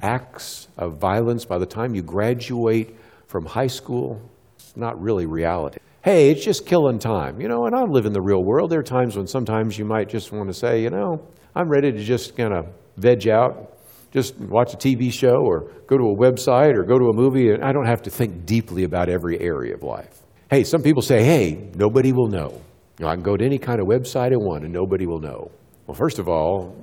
acts 0.00 0.68
of 0.78 0.96
violence 0.96 1.44
by 1.44 1.58
the 1.58 1.66
time 1.66 1.94
you 1.94 2.00
graduate 2.00 2.96
from 3.26 3.44
high 3.44 3.66
school, 3.66 4.18
it's 4.56 4.74
not 4.78 4.98
really 4.98 5.26
reality. 5.26 5.78
Hey, 6.02 6.30
it's 6.30 6.42
just 6.42 6.64
killing 6.64 6.98
time. 6.98 7.38
You 7.38 7.48
know, 7.48 7.66
and 7.66 7.76
I 7.76 7.82
live 7.82 8.06
in 8.06 8.14
the 8.14 8.22
real 8.22 8.42
world. 8.42 8.70
There 8.70 8.80
are 8.80 8.82
times 8.82 9.14
when 9.14 9.26
sometimes 9.26 9.78
you 9.78 9.84
might 9.84 10.08
just 10.08 10.32
want 10.32 10.48
to 10.48 10.54
say, 10.54 10.82
you 10.82 10.88
know, 10.88 11.20
I'm 11.54 11.68
ready 11.68 11.92
to 11.92 12.02
just 12.02 12.34
kind 12.34 12.54
of 12.54 12.68
veg 12.96 13.28
out, 13.28 13.76
just 14.12 14.38
watch 14.40 14.72
a 14.72 14.78
TV 14.78 15.12
show 15.12 15.36
or 15.44 15.70
go 15.86 15.98
to 15.98 16.04
a 16.04 16.16
website 16.16 16.74
or 16.74 16.82
go 16.82 16.98
to 16.98 17.10
a 17.10 17.14
movie, 17.14 17.50
and 17.50 17.62
I 17.62 17.72
don't 17.72 17.84
have 17.84 18.00
to 18.04 18.10
think 18.10 18.46
deeply 18.46 18.84
about 18.84 19.10
every 19.10 19.38
area 19.38 19.74
of 19.74 19.82
life. 19.82 20.22
Hey, 20.48 20.64
some 20.64 20.82
people 20.82 21.02
say, 21.02 21.22
hey, 21.22 21.70
nobody 21.74 22.10
will 22.10 22.28
know. 22.28 22.62
Know, 23.00 23.08
I 23.08 23.14
can 23.14 23.22
go 23.22 23.36
to 23.36 23.44
any 23.44 23.58
kind 23.58 23.80
of 23.80 23.86
website 23.86 24.32
I 24.32 24.36
want 24.36 24.64
and 24.64 24.72
nobody 24.72 25.06
will 25.06 25.20
know. 25.20 25.50
Well, 25.86 25.94
first 25.94 26.18
of 26.18 26.28
all, 26.28 26.76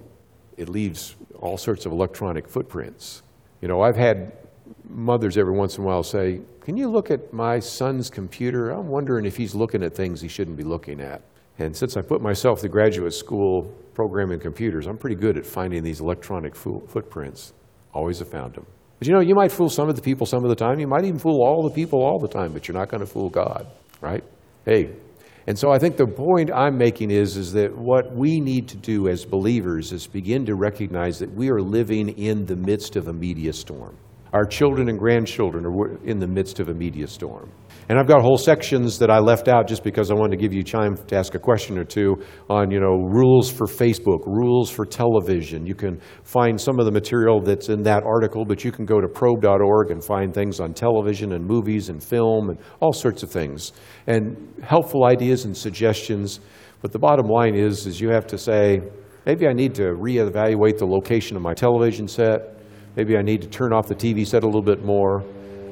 it 0.57 0.67
leaves 0.67 1.15
all 1.39 1.57
sorts 1.57 1.85
of 1.85 1.91
electronic 1.91 2.49
footprints. 2.49 3.21
You 3.61 3.67
know, 3.67 3.81
I've 3.81 3.95
had 3.95 4.33
mothers 4.89 5.37
every 5.37 5.55
once 5.55 5.77
in 5.77 5.83
a 5.83 5.87
while 5.87 6.03
say, 6.03 6.41
Can 6.61 6.75
you 6.75 6.89
look 6.89 7.11
at 7.11 7.31
my 7.31 7.59
son's 7.59 8.09
computer? 8.09 8.71
I'm 8.71 8.87
wondering 8.87 9.25
if 9.25 9.37
he's 9.37 9.53
looking 9.53 9.83
at 9.83 9.95
things 9.95 10.19
he 10.19 10.27
shouldn't 10.27 10.57
be 10.57 10.63
looking 10.63 10.99
at. 11.01 11.21
And 11.59 11.75
since 11.75 11.97
I 11.97 12.01
put 12.01 12.21
myself 12.21 12.61
through 12.61 12.69
graduate 12.69 13.13
school 13.13 13.63
programming 13.93 14.39
computers, 14.39 14.87
I'm 14.87 14.97
pretty 14.97 15.15
good 15.15 15.37
at 15.37 15.45
finding 15.45 15.83
these 15.83 16.01
electronic 16.01 16.55
footprints. 16.55 17.53
Always 17.93 18.19
have 18.19 18.29
found 18.29 18.53
them. 18.53 18.65
But 18.99 19.07
you 19.07 19.13
know, 19.13 19.21
you 19.21 19.35
might 19.35 19.51
fool 19.51 19.69
some 19.69 19.89
of 19.89 19.95
the 19.95 20.01
people 20.01 20.25
some 20.25 20.43
of 20.43 20.49
the 20.49 20.55
time. 20.55 20.79
You 20.79 20.87
might 20.87 21.03
even 21.03 21.19
fool 21.19 21.43
all 21.43 21.63
the 21.63 21.73
people 21.73 22.03
all 22.03 22.19
the 22.19 22.27
time, 22.27 22.53
but 22.53 22.67
you're 22.67 22.77
not 22.77 22.89
going 22.89 23.01
to 23.01 23.07
fool 23.07 23.29
God, 23.29 23.67
right? 24.01 24.23
Hey, 24.65 24.91
and 25.47 25.57
so 25.57 25.71
I 25.71 25.79
think 25.79 25.95
the 25.95 26.05
point 26.05 26.51
I'm 26.51 26.77
making 26.77 27.09
is, 27.09 27.37
is 27.37 27.53
that 27.53 27.75
what 27.75 28.13
we 28.13 28.41
need 28.41 28.67
to 28.67 28.77
do 28.77 29.07
as 29.07 29.23
believers 29.23 29.93
is 29.93 30.05
begin 30.05 30.45
to 30.45 30.55
recognize 30.55 31.19
that 31.19 31.33
we 31.33 31.49
are 31.49 31.61
living 31.61 32.09
in 32.09 32.45
the 32.45 32.57
midst 32.57 32.97
of 32.97 33.07
a 33.07 33.13
media 33.13 33.53
storm. 33.53 33.95
Our 34.33 34.45
children 34.45 34.89
and 34.89 34.99
grandchildren 34.99 35.65
are 35.65 35.97
in 36.03 36.19
the 36.19 36.27
midst 36.27 36.59
of 36.59 36.69
a 36.69 36.73
media 36.73 37.07
storm. 37.07 37.51
And 37.89 37.97
I've 37.97 38.07
got 38.07 38.21
whole 38.21 38.37
sections 38.37 38.99
that 38.99 39.09
I 39.09 39.19
left 39.19 39.47
out 39.47 39.67
just 39.67 39.83
because 39.83 40.11
I 40.11 40.13
wanted 40.13 40.31
to 40.31 40.41
give 40.41 40.53
you 40.53 40.61
time 40.61 40.97
to 40.97 41.15
ask 41.15 41.35
a 41.35 41.39
question 41.39 41.77
or 41.77 41.85
two 41.85 42.17
on, 42.49 42.69
you 42.69 42.81
know, 42.81 42.95
rules 42.95 43.49
for 43.49 43.65
Facebook, 43.65 44.25
rules 44.25 44.69
for 44.69 44.85
television. 44.85 45.65
You 45.65 45.75
can 45.75 46.01
find 46.23 46.59
some 46.59 46.79
of 46.79 46.85
the 46.85 46.91
material 46.91 47.41
that's 47.41 47.69
in 47.69 47.83
that 47.83 48.03
article, 48.03 48.43
but 48.43 48.65
you 48.65 48.73
can 48.73 48.85
go 48.85 48.99
to 48.99 49.07
probe.org 49.07 49.91
and 49.91 50.03
find 50.03 50.33
things 50.33 50.59
on 50.59 50.73
television 50.73 51.31
and 51.31 51.45
movies 51.45 51.87
and 51.87 52.03
film 52.03 52.49
and 52.49 52.59
all 52.81 52.91
sorts 52.91 53.23
of 53.23 53.31
things. 53.31 53.71
And 54.05 54.53
helpful 54.61 55.05
ideas 55.05 55.45
and 55.45 55.55
suggestions. 55.55 56.41
But 56.81 56.91
the 56.91 56.99
bottom 56.99 57.27
line 57.27 57.55
is, 57.55 57.87
is 57.87 58.01
you 58.01 58.09
have 58.09 58.27
to 58.27 58.37
say, 58.37 58.81
maybe 59.25 59.47
I 59.47 59.53
need 59.53 59.73
to 59.75 59.93
reevaluate 59.93 60.77
the 60.77 60.85
location 60.85 61.37
of 61.37 61.41
my 61.41 61.53
television 61.53 62.09
set. 62.09 62.56
Maybe 62.97 63.15
I 63.15 63.21
need 63.21 63.43
to 63.43 63.47
turn 63.47 63.73
off 63.73 63.87
the 63.87 63.93
TV 63.93 64.25
set 64.25 64.41
a 64.41 64.47
little 64.47 64.63
bit 64.63 64.83
more. 64.83 65.23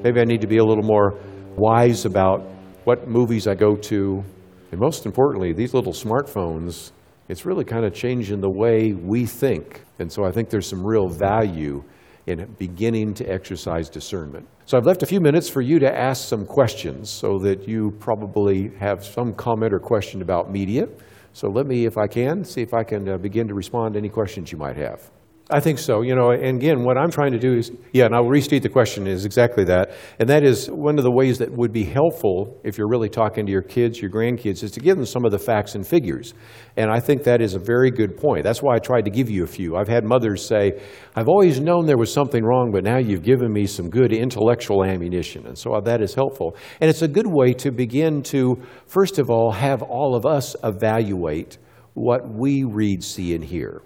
Maybe 0.04 0.22
I 0.22 0.26
need 0.26 0.42
to 0.42 0.48
be 0.48 0.58
a 0.58 0.64
little 0.64 0.84
more 0.84 1.20
wise 1.58 2.06
about 2.06 2.42
what 2.84 3.08
movies 3.08 3.48
I 3.48 3.56
go 3.56 3.76
to. 3.76 4.24
And 4.72 4.80
most 4.80 5.08
importantly, 5.08 5.52
these 5.52 5.74
little 5.74 5.92
smartphones, 5.92 6.92
it's 7.28 7.44
really 7.44 7.66
kind 7.66 7.84
of 7.84 7.96
changing 7.96 8.42
the 8.42 8.50
way 8.52 8.94
we 8.94 9.26
think. 9.26 9.82
And 9.98 10.12
so 10.12 10.24
I 10.24 10.32
think 10.32 10.52
there's 10.52 10.68
some 10.68 10.86
real 10.86 11.10
value 11.10 11.84
in 12.28 12.46
beginning 12.60 13.16
to 13.16 13.26
exercise 13.26 13.90
discernment. 13.90 14.48
So 14.68 14.78
I've 14.78 14.86
left 14.86 15.02
a 15.02 15.08
few 15.08 15.20
minutes 15.20 15.50
for 15.50 15.62
you 15.62 15.80
to 15.80 15.92
ask 15.92 16.28
some 16.28 16.46
questions 16.46 17.10
so 17.10 17.40
that 17.40 17.68
you 17.68 17.90
probably 18.00 18.70
have 18.80 19.04
some 19.04 19.34
comment 19.34 19.74
or 19.74 19.80
question 19.80 20.22
about 20.22 20.52
media. 20.52 20.88
So 21.34 21.48
let 21.48 21.66
me, 21.66 21.86
if 21.86 21.98
I 21.98 22.06
can, 22.06 22.44
see 22.44 22.62
if 22.62 22.76
I 22.76 22.84
can 22.84 23.10
uh, 23.10 23.18
begin 23.18 23.48
to 23.48 23.56
respond 23.56 23.94
to 23.96 24.00
any 24.00 24.10
questions 24.10 24.52
you 24.52 24.60
might 24.60 24.78
have. 24.78 25.10
I 25.48 25.60
think 25.60 25.78
so. 25.78 26.02
You 26.02 26.16
know, 26.16 26.32
and 26.32 26.58
again, 26.58 26.84
what 26.84 26.98
I'm 26.98 27.12
trying 27.12 27.32
to 27.34 27.38
do 27.38 27.54
is, 27.54 27.72
yeah, 27.94 28.06
and 28.06 28.16
I'll 28.16 28.28
restate 28.28 28.64
the 28.64 28.70
question 28.70 29.06
is 29.06 29.26
exactly 29.26 29.64
that. 29.66 29.92
And 30.20 30.28
that 30.28 30.44
is 30.44 30.66
one 30.72 30.98
of 30.98 31.04
the 31.04 31.12
ways 31.12 31.38
that 31.38 31.52
would 31.52 31.72
be 31.72 31.84
helpful 31.84 32.60
if 32.64 32.80
you're 32.80 32.90
really 32.90 33.10
talking 33.10 33.46
to 33.46 33.52
your 33.52 33.62
kids, 33.62 34.02
your 34.02 34.10
grandkids, 34.10 34.64
is 34.64 34.72
to 34.72 34.80
give 34.80 34.98
them 34.98 35.06
some 35.06 35.24
of 35.24 35.32
the 35.32 35.38
facts 35.38 35.76
and 35.76 35.86
figures. 35.86 36.34
And 36.78 36.90
I 36.90 37.00
think 37.00 37.24
that 37.26 37.42
is 37.42 37.54
a 37.54 37.60
very 37.60 37.92
good 37.92 38.18
point. 38.18 38.44
That's 38.44 38.64
why 38.64 38.74
I 38.74 38.80
tried 38.80 39.06
to 39.06 39.12
give 39.12 39.30
you 39.30 39.44
a 39.44 39.48
few. 39.48 39.76
I've 39.76 39.88
had 39.88 40.04
mothers 40.04 40.44
say, 40.44 40.82
I've 41.16 41.30
always 41.30 41.60
known 41.60 41.86
there 41.86 41.96
was 41.96 42.12
something 42.12 42.44
wrong, 42.44 42.72
but 42.72 42.84
now 42.84 42.98
you've 42.98 43.24
given 43.24 43.54
me 43.54 43.68
some 43.68 43.88
good 43.88 44.14
intellectual 44.14 44.84
ammunition. 44.84 45.46
And 45.46 45.56
so 45.56 45.80
that 45.80 46.02
is 46.02 46.16
helpful. 46.16 46.58
And 46.82 46.90
it's 46.90 47.04
a 47.04 47.08
good 47.08 47.28
way 47.28 47.54
to 47.54 47.72
begin 47.72 48.24
to, 48.24 48.60
first 48.88 49.20
of 49.20 49.30
all, 49.30 49.52
have 49.52 49.84
all 49.84 50.16
of 50.16 50.26
us 50.26 50.56
evaluate 50.64 51.60
what 51.94 52.28
we 52.28 52.64
read, 52.64 53.04
see, 53.04 53.36
and 53.36 53.44
hear. 53.44 53.84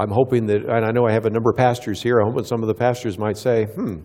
I'm 0.00 0.10
hoping 0.10 0.46
that, 0.46 0.64
and 0.64 0.84
I 0.84 0.92
know 0.92 1.06
I 1.06 1.12
have 1.12 1.26
a 1.26 1.30
number 1.30 1.50
of 1.50 1.56
pastors 1.56 2.02
here, 2.02 2.20
I'm 2.20 2.28
hoping 2.28 2.44
some 2.44 2.62
of 2.62 2.68
the 2.68 2.74
pastors 2.74 3.18
might 3.18 3.36
say, 3.36 3.66
hmm, 3.66 3.98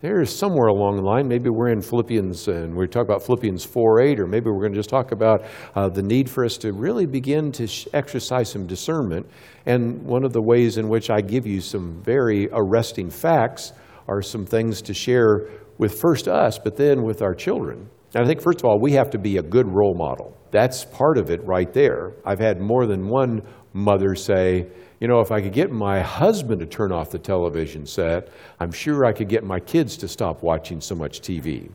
there's 0.00 0.34
somewhere 0.34 0.68
along 0.68 0.96
the 0.96 1.02
line, 1.02 1.26
maybe 1.26 1.50
we're 1.50 1.70
in 1.70 1.82
Philippians 1.82 2.46
and 2.46 2.76
we 2.76 2.86
talk 2.86 3.04
about 3.04 3.20
Philippians 3.20 3.64
4 3.64 4.00
8, 4.00 4.20
or 4.20 4.26
maybe 4.28 4.46
we're 4.46 4.60
going 4.60 4.72
to 4.72 4.78
just 4.78 4.88
talk 4.88 5.10
about 5.10 5.44
uh, 5.74 5.88
the 5.88 6.02
need 6.02 6.30
for 6.30 6.44
us 6.44 6.56
to 6.58 6.72
really 6.72 7.04
begin 7.04 7.50
to 7.52 7.66
sh- 7.66 7.88
exercise 7.92 8.48
some 8.48 8.64
discernment. 8.64 9.26
And 9.66 10.00
one 10.04 10.24
of 10.24 10.32
the 10.32 10.40
ways 10.40 10.78
in 10.78 10.88
which 10.88 11.10
I 11.10 11.20
give 11.20 11.48
you 11.48 11.60
some 11.60 12.00
very 12.00 12.48
arresting 12.52 13.10
facts 13.10 13.72
are 14.06 14.22
some 14.22 14.46
things 14.46 14.80
to 14.82 14.94
share 14.94 15.48
with 15.78 16.00
first 16.00 16.28
us, 16.28 16.60
but 16.60 16.76
then 16.76 17.02
with 17.02 17.22
our 17.22 17.34
children. 17.34 17.90
And 18.14 18.24
I 18.24 18.26
think, 18.26 18.40
first 18.40 18.60
of 18.60 18.66
all, 18.66 18.80
we 18.80 18.92
have 18.92 19.10
to 19.10 19.18
be 19.18 19.38
a 19.38 19.42
good 19.42 19.66
role 19.66 19.94
model. 19.94 20.36
That's 20.52 20.84
part 20.84 21.18
of 21.18 21.28
it 21.30 21.44
right 21.44 21.72
there. 21.72 22.12
I've 22.24 22.40
had 22.40 22.60
more 22.60 22.86
than 22.86 23.08
one 23.08 23.42
mother 23.72 24.14
say, 24.14 24.66
you 25.00 25.08
know, 25.08 25.20
if 25.20 25.32
I 25.32 25.40
could 25.40 25.54
get 25.54 25.70
my 25.70 26.00
husband 26.00 26.60
to 26.60 26.66
turn 26.66 26.92
off 26.92 27.10
the 27.10 27.18
television 27.18 27.86
set, 27.86 28.28
I'm 28.60 28.70
sure 28.70 29.06
I 29.06 29.12
could 29.12 29.28
get 29.28 29.42
my 29.42 29.58
kids 29.58 29.96
to 29.98 30.08
stop 30.08 30.42
watching 30.42 30.80
so 30.80 30.94
much 30.94 31.20
TV. 31.22 31.70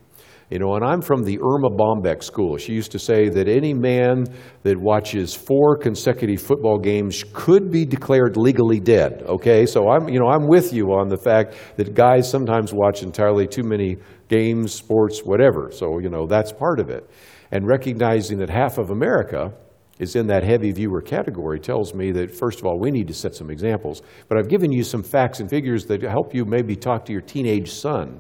You 0.52 0.60
know, 0.60 0.76
and 0.76 0.86
I'm 0.86 1.02
from 1.02 1.24
the 1.24 1.40
Erma 1.40 1.72
Bombeck 1.72 2.24
school. 2.24 2.56
She 2.58 2.74
used 2.74 2.92
to 2.92 3.00
say 3.00 3.30
that 3.30 3.48
any 3.48 3.74
man 3.74 4.26
that 4.62 4.80
watches 4.80 5.34
four 5.34 5.76
consecutive 5.76 6.40
football 6.40 6.78
games 6.78 7.24
could 7.34 7.72
be 7.72 7.84
declared 7.84 8.38
legally 8.38 8.80
dead. 8.80 9.24
Okay, 9.26 9.66
so 9.66 9.90
I'm, 9.90 10.08
you 10.08 10.20
know, 10.20 10.28
I'm 10.28 10.48
with 10.48 10.72
you 10.72 10.92
on 10.92 11.08
the 11.08 11.18
fact 11.18 11.56
that 11.78 11.96
guys 11.96 12.30
sometimes 12.30 12.76
watch 12.76 13.02
entirely 13.02 13.48
too 13.48 13.64
many 13.64 13.98
games, 14.28 14.72
sports, 14.72 15.22
whatever. 15.22 15.72
So, 15.72 15.98
you 15.98 16.10
know, 16.10 16.28
that's 16.28 16.52
part 16.52 16.80
of 16.80 16.92
it. 16.92 17.10
And 17.52 17.66
recognizing 17.66 18.38
that 18.38 18.50
half 18.52 18.78
of 18.78 18.92
America 18.92 19.52
is 20.00 20.16
in 20.16 20.28
that 20.28 20.44
heavy 20.44 20.72
viewer 20.72 21.02
category 21.02 21.60
tells 21.60 21.94
me 21.94 22.12
that, 22.12 22.34
first 22.34 22.60
of 22.60 22.66
all, 22.66 22.78
we 22.78 22.92
need 22.92 23.08
to 23.08 23.14
set 23.14 23.34
some 23.34 23.50
examples. 23.50 24.02
But 24.28 24.38
I've 24.38 24.50
given 24.50 24.72
you 24.72 24.84
some 24.84 25.04
facts 25.04 25.40
and 25.40 25.50
figures 25.50 25.86
that 25.86 26.02
help 26.02 26.34
you 26.34 26.46
maybe 26.46 26.76
talk 26.76 27.06
to 27.06 27.12
your 27.12 27.22
teenage 27.22 27.72
son 27.72 28.20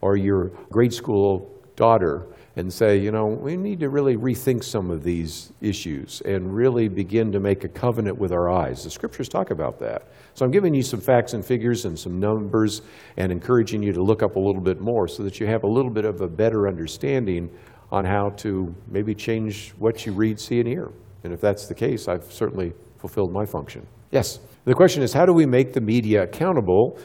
or 0.00 0.16
your 0.16 0.48
grade 0.70 0.92
school 0.92 1.52
daughter 1.74 2.26
and 2.56 2.72
say, 2.72 2.96
you 2.96 3.10
know, 3.10 3.26
we 3.26 3.54
need 3.54 3.80
to 3.80 3.90
really 3.90 4.16
rethink 4.16 4.64
some 4.64 4.90
of 4.90 5.02
these 5.02 5.52
issues 5.60 6.22
and 6.22 6.54
really 6.54 6.88
begin 6.88 7.30
to 7.32 7.38
make 7.38 7.64
a 7.64 7.68
covenant 7.68 8.16
with 8.16 8.32
our 8.32 8.48
eyes. 8.48 8.82
The 8.82 8.90
scriptures 8.90 9.28
talk 9.28 9.50
about 9.50 9.78
that. 9.80 10.08
So 10.32 10.44
I'm 10.44 10.50
giving 10.50 10.74
you 10.74 10.82
some 10.82 11.00
facts 11.00 11.34
and 11.34 11.44
figures 11.44 11.84
and 11.84 11.98
some 11.98 12.18
numbers 12.18 12.80
and 13.18 13.30
encouraging 13.30 13.82
you 13.82 13.92
to 13.92 14.02
look 14.02 14.22
up 14.22 14.36
a 14.36 14.40
little 14.40 14.62
bit 14.62 14.80
more 14.80 15.06
so 15.06 15.22
that 15.22 15.38
you 15.38 15.46
have 15.46 15.64
a 15.64 15.68
little 15.68 15.90
bit 15.90 16.06
of 16.06 16.22
a 16.22 16.28
better 16.28 16.66
understanding 16.66 17.50
on 17.92 18.06
how 18.06 18.30
to 18.30 18.74
maybe 18.88 19.14
change 19.14 19.72
what 19.78 20.06
you 20.06 20.12
read, 20.12 20.40
see, 20.40 20.58
and 20.58 20.68
hear. 20.68 20.90
And 21.26 21.34
if 21.34 21.40
that's 21.40 21.66
the 21.66 21.74
case, 21.74 22.06
I've 22.06 22.32
certainly 22.32 22.72
fulfilled 22.98 23.32
my 23.32 23.44
function. 23.44 23.84
Yes. 24.12 24.38
The 24.64 24.74
question 24.74 25.02
is 25.02 25.12
how 25.12 25.26
do 25.26 25.32
we 25.32 25.44
make 25.44 25.72
the 25.72 25.80
media 25.80 26.22
accountable 26.22 26.98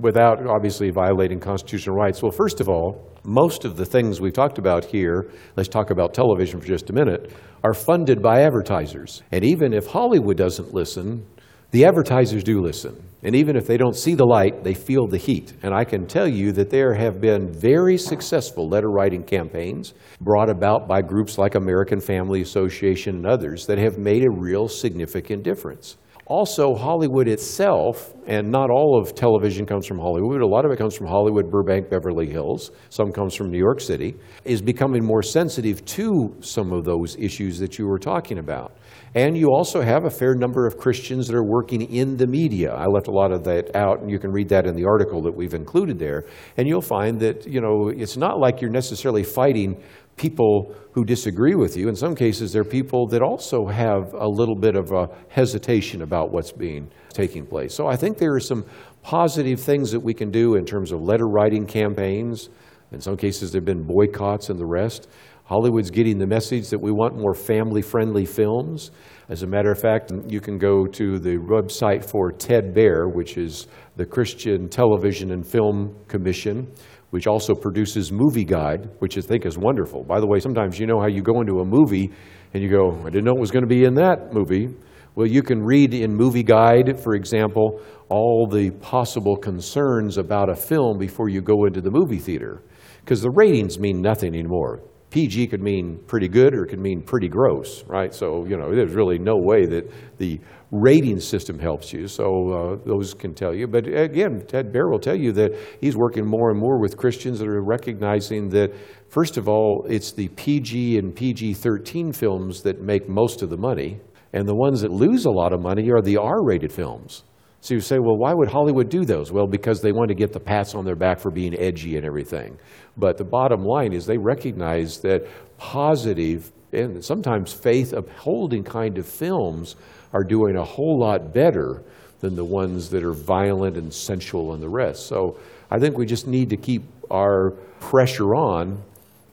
without 0.00 0.44
obviously 0.44 0.90
violating 0.90 1.38
constitutional 1.38 1.94
rights? 1.94 2.20
Well, 2.20 2.32
first 2.32 2.60
of 2.60 2.68
all, 2.68 3.08
most 3.22 3.64
of 3.64 3.76
the 3.76 3.84
things 3.84 4.20
we've 4.20 4.32
talked 4.32 4.58
about 4.58 4.84
here, 4.84 5.30
let's 5.56 5.68
talk 5.68 5.90
about 5.90 6.12
television 6.12 6.60
for 6.60 6.66
just 6.66 6.90
a 6.90 6.92
minute, 6.92 7.32
are 7.62 7.72
funded 7.72 8.20
by 8.20 8.42
advertisers. 8.42 9.22
And 9.30 9.44
even 9.44 9.72
if 9.72 9.86
Hollywood 9.86 10.36
doesn't 10.36 10.74
listen, 10.74 11.24
the 11.70 11.84
advertisers 11.84 12.42
do 12.42 12.60
listen. 12.60 13.02
And 13.22 13.34
even 13.34 13.56
if 13.56 13.66
they 13.66 13.76
don't 13.76 13.96
see 13.96 14.14
the 14.14 14.24
light, 14.24 14.62
they 14.62 14.74
feel 14.74 15.06
the 15.06 15.18
heat. 15.18 15.52
And 15.62 15.74
I 15.74 15.84
can 15.84 16.06
tell 16.06 16.28
you 16.28 16.52
that 16.52 16.70
there 16.70 16.94
have 16.94 17.20
been 17.20 17.52
very 17.52 17.98
successful 17.98 18.68
letter 18.68 18.90
writing 18.90 19.24
campaigns 19.24 19.92
brought 20.20 20.48
about 20.48 20.86
by 20.86 21.02
groups 21.02 21.36
like 21.36 21.56
American 21.56 22.00
Family 22.00 22.40
Association 22.42 23.16
and 23.16 23.26
others 23.26 23.66
that 23.66 23.78
have 23.78 23.98
made 23.98 24.24
a 24.24 24.30
real 24.30 24.68
significant 24.68 25.42
difference. 25.42 25.96
Also, 26.28 26.74
Hollywood 26.74 27.26
itself, 27.26 28.14
and 28.26 28.50
not 28.50 28.68
all 28.70 29.00
of 29.00 29.14
television 29.14 29.64
comes 29.64 29.86
from 29.86 29.98
Hollywood, 29.98 30.42
a 30.42 30.46
lot 30.46 30.66
of 30.66 30.70
it 30.70 30.76
comes 30.76 30.94
from 30.94 31.06
Hollywood, 31.06 31.50
Burbank, 31.50 31.88
Beverly 31.88 32.28
Hills, 32.28 32.70
some 32.90 33.12
comes 33.12 33.34
from 33.34 33.50
New 33.50 33.58
York 33.58 33.80
City, 33.80 34.14
is 34.44 34.60
becoming 34.60 35.02
more 35.02 35.22
sensitive 35.22 35.82
to 35.86 36.36
some 36.40 36.70
of 36.70 36.84
those 36.84 37.16
issues 37.16 37.58
that 37.60 37.78
you 37.78 37.86
were 37.86 37.98
talking 37.98 38.38
about. 38.38 38.76
And 39.14 39.36
you 39.36 39.48
also 39.48 39.80
have 39.80 40.04
a 40.04 40.10
fair 40.10 40.34
number 40.34 40.66
of 40.66 40.76
Christians 40.76 41.28
that 41.28 41.36
are 41.36 41.44
working 41.44 41.82
in 41.82 42.16
the 42.16 42.26
media. 42.26 42.74
I 42.74 42.86
left 42.86 43.08
a 43.08 43.12
lot 43.12 43.32
of 43.32 43.44
that 43.44 43.74
out, 43.74 44.00
and 44.00 44.10
you 44.10 44.18
can 44.18 44.30
read 44.30 44.48
that 44.50 44.66
in 44.66 44.74
the 44.74 44.84
article 44.84 45.22
that 45.22 45.34
we've 45.34 45.54
included 45.54 45.98
there. 45.98 46.24
And 46.56 46.68
you'll 46.68 46.82
find 46.82 47.18
that, 47.20 47.46
you 47.46 47.60
know, 47.60 47.88
it's 47.88 48.16
not 48.16 48.38
like 48.38 48.60
you're 48.60 48.70
necessarily 48.70 49.22
fighting 49.22 49.82
people 50.16 50.74
who 50.92 51.04
disagree 51.04 51.54
with 51.54 51.76
you. 51.76 51.88
In 51.88 51.96
some 51.96 52.14
cases, 52.14 52.52
they're 52.52 52.64
people 52.64 53.06
that 53.08 53.22
also 53.22 53.66
have 53.66 54.12
a 54.14 54.26
little 54.26 54.56
bit 54.56 54.74
of 54.74 54.92
a 54.92 55.08
hesitation 55.28 56.02
about 56.02 56.32
what's 56.32 56.52
being 56.52 56.90
taking 57.12 57.46
place. 57.46 57.74
So 57.74 57.86
I 57.86 57.96
think 57.96 58.18
there 58.18 58.34
are 58.34 58.40
some 58.40 58.64
positive 59.02 59.60
things 59.60 59.92
that 59.92 60.00
we 60.00 60.12
can 60.12 60.30
do 60.30 60.56
in 60.56 60.64
terms 60.64 60.92
of 60.92 61.00
letter 61.00 61.26
writing 61.26 61.66
campaigns. 61.66 62.50
In 62.90 63.00
some 63.00 63.16
cases, 63.16 63.52
there 63.52 63.60
have 63.60 63.66
been 63.66 63.84
boycotts 63.84 64.50
and 64.50 64.58
the 64.58 64.66
rest. 64.66 65.08
Hollywood's 65.48 65.90
getting 65.90 66.18
the 66.18 66.26
message 66.26 66.68
that 66.68 66.78
we 66.78 66.92
want 66.92 67.16
more 67.16 67.32
family 67.32 67.80
friendly 67.80 68.26
films. 68.26 68.90
As 69.30 69.42
a 69.42 69.46
matter 69.46 69.70
of 69.70 69.80
fact, 69.80 70.12
you 70.28 70.42
can 70.42 70.58
go 70.58 70.86
to 70.86 71.18
the 71.18 71.38
website 71.38 72.04
for 72.04 72.30
Ted 72.30 72.74
Baehr, 72.74 73.10
which 73.10 73.38
is 73.38 73.66
the 73.96 74.04
Christian 74.04 74.68
Television 74.68 75.32
and 75.32 75.46
Film 75.46 75.96
Commission, 76.06 76.70
which 77.12 77.26
also 77.26 77.54
produces 77.54 78.12
Movie 78.12 78.44
Guide, 78.44 78.90
which 78.98 79.16
I 79.16 79.22
think 79.22 79.46
is 79.46 79.56
wonderful. 79.56 80.04
By 80.04 80.20
the 80.20 80.26
way, 80.26 80.38
sometimes 80.38 80.78
you 80.78 80.86
know 80.86 81.00
how 81.00 81.08
you 81.08 81.22
go 81.22 81.40
into 81.40 81.60
a 81.60 81.64
movie 81.64 82.12
and 82.52 82.62
you 82.62 82.68
go, 82.68 83.00
I 83.00 83.08
didn't 83.08 83.24
know 83.24 83.32
it 83.32 83.40
was 83.40 83.50
going 83.50 83.64
to 83.64 83.74
be 83.74 83.84
in 83.84 83.94
that 83.94 84.34
movie. 84.34 84.68
Well, 85.14 85.26
you 85.26 85.42
can 85.42 85.62
read 85.62 85.94
in 85.94 86.14
Movie 86.14 86.42
Guide, 86.42 87.00
for 87.02 87.14
example, 87.14 87.80
all 88.10 88.46
the 88.46 88.70
possible 88.82 89.38
concerns 89.38 90.18
about 90.18 90.50
a 90.50 90.54
film 90.54 90.98
before 90.98 91.30
you 91.30 91.40
go 91.40 91.64
into 91.64 91.80
the 91.80 91.90
movie 91.90 92.18
theater. 92.18 92.62
Because 93.00 93.22
the 93.22 93.30
ratings 93.30 93.78
mean 93.78 94.02
nothing 94.02 94.34
anymore. 94.34 94.82
PG 95.10 95.46
could 95.46 95.62
mean 95.62 95.98
pretty 96.06 96.28
good 96.28 96.54
or 96.54 96.64
it 96.64 96.68
could 96.68 96.80
mean 96.80 97.00
pretty 97.00 97.28
gross, 97.28 97.82
right? 97.86 98.12
So, 98.12 98.44
you 98.44 98.58
know, 98.58 98.74
there's 98.74 98.92
really 98.92 99.18
no 99.18 99.36
way 99.36 99.64
that 99.66 99.90
the 100.18 100.38
rating 100.70 101.18
system 101.18 101.58
helps 101.58 101.92
you. 101.92 102.06
So 102.06 102.50
uh, 102.50 102.76
those 102.84 103.14
can 103.14 103.32
tell 103.32 103.54
you. 103.54 103.66
But 103.66 103.86
again, 103.86 104.44
Ted 104.46 104.70
Baehr 104.70 104.90
will 104.90 104.98
tell 104.98 105.16
you 105.16 105.32
that 105.32 105.52
he's 105.80 105.96
working 105.96 106.26
more 106.26 106.50
and 106.50 106.60
more 106.60 106.78
with 106.78 106.98
Christians 106.98 107.38
that 107.38 107.48
are 107.48 107.62
recognizing 107.62 108.50
that, 108.50 108.74
first 109.08 109.38
of 109.38 109.48
all, 109.48 109.86
it's 109.88 110.12
the 110.12 110.28
PG 110.28 110.98
and 110.98 111.16
PG 111.16 111.54
13 111.54 112.12
films 112.12 112.62
that 112.62 112.82
make 112.82 113.08
most 113.08 113.40
of 113.42 113.48
the 113.48 113.56
money. 113.56 114.00
And 114.34 114.46
the 114.46 114.54
ones 114.54 114.82
that 114.82 114.90
lose 114.90 115.24
a 115.24 115.30
lot 115.30 115.54
of 115.54 115.62
money 115.62 115.90
are 115.90 116.02
the 116.02 116.18
R 116.18 116.44
rated 116.44 116.70
films. 116.70 117.24
So 117.60 117.74
you 117.74 117.80
say, 117.80 117.98
well, 117.98 118.16
why 118.16 118.32
would 118.34 118.48
Hollywood 118.48 118.88
do 118.88 119.04
those? 119.04 119.32
Well, 119.32 119.46
because 119.46 119.80
they 119.80 119.92
want 119.92 120.08
to 120.08 120.14
get 120.14 120.32
the 120.32 120.40
pats 120.40 120.74
on 120.74 120.84
their 120.84 120.94
back 120.94 121.18
for 121.18 121.30
being 121.30 121.58
edgy 121.58 121.96
and 121.96 122.06
everything. 122.06 122.56
But 122.96 123.16
the 123.18 123.24
bottom 123.24 123.64
line 123.64 123.92
is 123.92 124.06
they 124.06 124.18
recognize 124.18 124.98
that 125.00 125.26
positive 125.58 126.52
and 126.72 127.04
sometimes 127.04 127.52
faith 127.52 127.92
upholding 127.92 128.62
kind 128.62 128.98
of 128.98 129.06
films 129.06 129.76
are 130.12 130.22
doing 130.22 130.56
a 130.56 130.64
whole 130.64 130.98
lot 131.00 131.32
better 131.32 131.82
than 132.20 132.34
the 132.34 132.44
ones 132.44 132.90
that 132.90 133.02
are 133.04 133.12
violent 133.12 133.76
and 133.76 133.92
sensual 133.92 134.52
and 134.54 134.62
the 134.62 134.68
rest. 134.68 135.06
So 135.06 135.38
I 135.70 135.78
think 135.78 135.96
we 135.96 136.06
just 136.06 136.26
need 136.26 136.50
to 136.50 136.56
keep 136.56 136.82
our 137.10 137.52
pressure 137.80 138.34
on, 138.34 138.82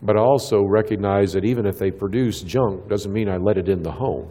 but 0.01 0.15
also 0.15 0.63
recognize 0.63 1.33
that 1.33 1.45
even 1.45 1.65
if 1.65 1.77
they 1.77 1.91
produce 1.91 2.41
junk, 2.41 2.87
doesn't 2.87 3.11
mean 3.11 3.27
I 3.27 3.37
let 3.37 3.57
it 3.57 3.69
in 3.69 3.81
the 3.81 3.91
home. 3.91 4.29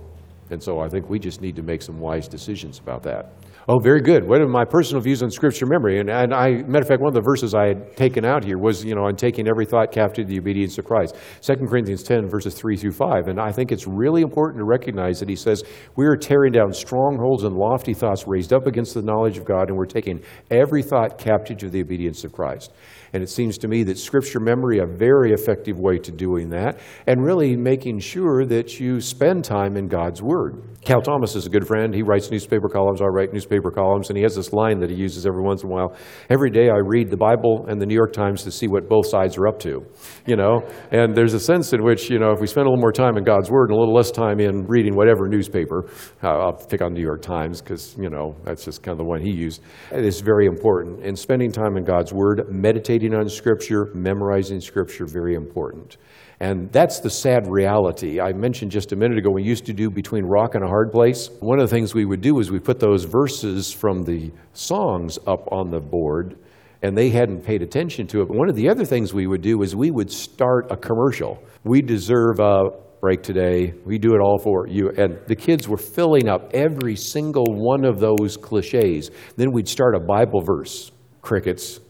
And 0.50 0.62
so 0.62 0.80
I 0.80 0.88
think 0.88 1.08
we 1.08 1.18
just 1.18 1.40
need 1.40 1.56
to 1.56 1.62
make 1.62 1.82
some 1.82 1.98
wise 1.98 2.28
decisions 2.28 2.78
about 2.78 3.02
that. 3.04 3.32
Oh, 3.66 3.78
very 3.78 4.02
good. 4.02 4.28
What 4.28 4.42
are 4.42 4.46
my 4.46 4.66
personal 4.66 5.00
views 5.00 5.22
on 5.22 5.30
scripture 5.30 5.64
memory? 5.64 5.98
And, 5.98 6.10
and 6.10 6.34
I, 6.34 6.50
matter 6.64 6.82
of 6.82 6.88
fact, 6.88 7.00
one 7.00 7.08
of 7.08 7.14
the 7.14 7.22
verses 7.22 7.54
I 7.54 7.68
had 7.68 7.96
taken 7.96 8.22
out 8.22 8.44
here 8.44 8.58
was, 8.58 8.84
you 8.84 8.94
know, 8.94 9.04
on 9.04 9.16
taking 9.16 9.48
every 9.48 9.64
thought 9.64 9.90
captive 9.90 10.26
to 10.26 10.30
the 10.30 10.38
obedience 10.38 10.76
of 10.76 10.84
Christ. 10.84 11.16
2 11.40 11.54
Corinthians 11.66 12.02
10, 12.02 12.28
verses 12.28 12.52
3 12.52 12.76
through 12.76 12.92
5. 12.92 13.28
And 13.28 13.40
I 13.40 13.52
think 13.52 13.72
it's 13.72 13.86
really 13.86 14.20
important 14.20 14.58
to 14.58 14.66
recognize 14.66 15.18
that 15.20 15.30
he 15.30 15.36
says, 15.36 15.64
we 15.96 16.04
are 16.04 16.14
tearing 16.14 16.52
down 16.52 16.74
strongholds 16.74 17.44
and 17.44 17.56
lofty 17.56 17.94
thoughts 17.94 18.26
raised 18.26 18.52
up 18.52 18.66
against 18.66 18.92
the 18.92 19.02
knowledge 19.02 19.38
of 19.38 19.46
God, 19.46 19.68
and 19.68 19.78
we're 19.78 19.86
taking 19.86 20.22
every 20.50 20.82
thought 20.82 21.16
captive 21.16 21.56
to 21.58 21.70
the 21.70 21.80
obedience 21.80 22.22
of 22.22 22.32
Christ. 22.32 22.70
And 23.14 23.22
it 23.22 23.30
seems 23.30 23.56
to 23.58 23.68
me 23.68 23.84
that 23.84 23.96
scripture 23.96 24.40
memory, 24.40 24.80
a 24.80 24.86
very 24.86 25.32
effective 25.32 25.78
way 25.78 25.98
to 25.98 26.10
doing 26.10 26.50
that, 26.50 26.80
and 27.06 27.24
really 27.24 27.56
making 27.56 28.00
sure 28.00 28.44
that 28.44 28.78
you 28.78 29.00
spend 29.00 29.44
time 29.44 29.76
in 29.76 29.86
God's 29.86 30.20
Word. 30.20 30.64
Cal 30.84 31.00
Thomas 31.00 31.36
is 31.36 31.46
a 31.46 31.48
good 31.48 31.66
friend. 31.66 31.94
He 31.94 32.02
writes 32.02 32.30
newspaper 32.30 32.68
columns. 32.68 33.00
I 33.00 33.06
write 33.06 33.32
newspaper 33.32 33.53
columns. 33.60 34.08
And 34.08 34.16
he 34.16 34.22
has 34.22 34.34
this 34.34 34.52
line 34.52 34.80
that 34.80 34.90
he 34.90 34.96
uses 34.96 35.26
every 35.26 35.42
once 35.42 35.62
in 35.62 35.70
a 35.70 35.72
while. 35.72 35.96
Every 36.30 36.50
day 36.50 36.68
I 36.70 36.78
read 36.84 37.10
the 37.10 37.16
Bible 37.16 37.66
and 37.68 37.80
the 37.80 37.86
New 37.86 37.94
York 37.94 38.12
Times 38.12 38.42
to 38.44 38.50
see 38.50 38.68
what 38.68 38.88
both 38.88 39.06
sides 39.06 39.36
are 39.36 39.46
up 39.46 39.58
to. 39.60 39.84
You 40.26 40.36
know? 40.36 40.62
And 40.90 41.14
there's 41.14 41.34
a 41.34 41.40
sense 41.40 41.72
in 41.72 41.82
which, 41.82 42.10
you 42.10 42.18
know, 42.18 42.32
if 42.32 42.40
we 42.40 42.46
spend 42.46 42.66
a 42.66 42.70
little 42.70 42.80
more 42.80 42.92
time 42.92 43.16
in 43.16 43.24
God's 43.24 43.50
Word 43.50 43.70
and 43.70 43.76
a 43.76 43.80
little 43.80 43.94
less 43.94 44.10
time 44.10 44.40
in 44.40 44.66
reading 44.66 44.96
whatever 44.96 45.28
newspaper, 45.28 45.90
uh, 46.22 46.28
I'll 46.28 46.52
pick 46.52 46.82
on 46.82 46.92
New 46.92 47.02
York 47.02 47.22
Times 47.22 47.60
because, 47.60 47.96
you 47.98 48.10
know, 48.10 48.36
that's 48.44 48.64
just 48.64 48.82
kind 48.82 48.92
of 48.92 48.98
the 48.98 49.04
one 49.04 49.20
he 49.20 49.30
used. 49.30 49.62
It 49.92 50.04
is 50.04 50.20
very 50.20 50.46
important. 50.46 51.04
And 51.04 51.18
spending 51.18 51.52
time 51.52 51.76
in 51.76 51.84
God's 51.84 52.12
Word, 52.12 52.46
meditating 52.50 53.14
on 53.14 53.28
Scripture, 53.28 53.90
memorizing 53.94 54.60
Scripture, 54.60 55.06
very 55.06 55.34
important. 55.34 55.96
And 56.40 56.70
that's 56.72 57.00
the 57.00 57.10
sad 57.10 57.46
reality. 57.46 58.20
I 58.20 58.32
mentioned 58.32 58.70
just 58.70 58.92
a 58.92 58.96
minute 58.96 59.18
ago, 59.18 59.30
we 59.30 59.42
used 59.42 59.66
to 59.66 59.72
do 59.72 59.90
between 59.90 60.24
rock 60.24 60.54
and 60.54 60.64
a 60.64 60.66
hard 60.66 60.90
place. 60.90 61.30
One 61.40 61.60
of 61.60 61.68
the 61.68 61.74
things 61.74 61.94
we 61.94 62.04
would 62.04 62.20
do 62.20 62.38
is 62.40 62.50
we 62.50 62.58
put 62.58 62.80
those 62.80 63.04
verses 63.04 63.72
from 63.72 64.02
the 64.02 64.32
songs 64.52 65.18
up 65.26 65.46
on 65.52 65.70
the 65.70 65.80
board 65.80 66.36
and 66.82 66.98
they 66.98 67.08
hadn't 67.08 67.42
paid 67.42 67.62
attention 67.62 68.06
to 68.08 68.20
it. 68.20 68.28
But 68.28 68.36
one 68.36 68.50
of 68.50 68.56
the 68.56 68.68
other 68.68 68.84
things 68.84 69.14
we 69.14 69.26
would 69.26 69.40
do 69.40 69.62
is 69.62 69.74
we 69.74 69.90
would 69.90 70.10
start 70.10 70.70
a 70.70 70.76
commercial. 70.76 71.42
We 71.62 71.80
deserve 71.80 72.40
a 72.40 72.64
break 73.00 73.22
today. 73.22 73.72
We 73.86 73.98
do 73.98 74.14
it 74.14 74.18
all 74.18 74.38
for 74.38 74.66
you. 74.66 74.90
And 74.96 75.18
the 75.26 75.36
kids 75.36 75.68
were 75.68 75.78
filling 75.78 76.28
up 76.28 76.50
every 76.52 76.96
single 76.96 77.46
one 77.48 77.84
of 77.84 78.00
those 78.00 78.36
cliches. 78.36 79.10
Then 79.36 79.52
we'd 79.52 79.68
start 79.68 79.94
a 79.94 80.00
Bible 80.00 80.42
verse, 80.42 80.90
crickets. 81.22 81.80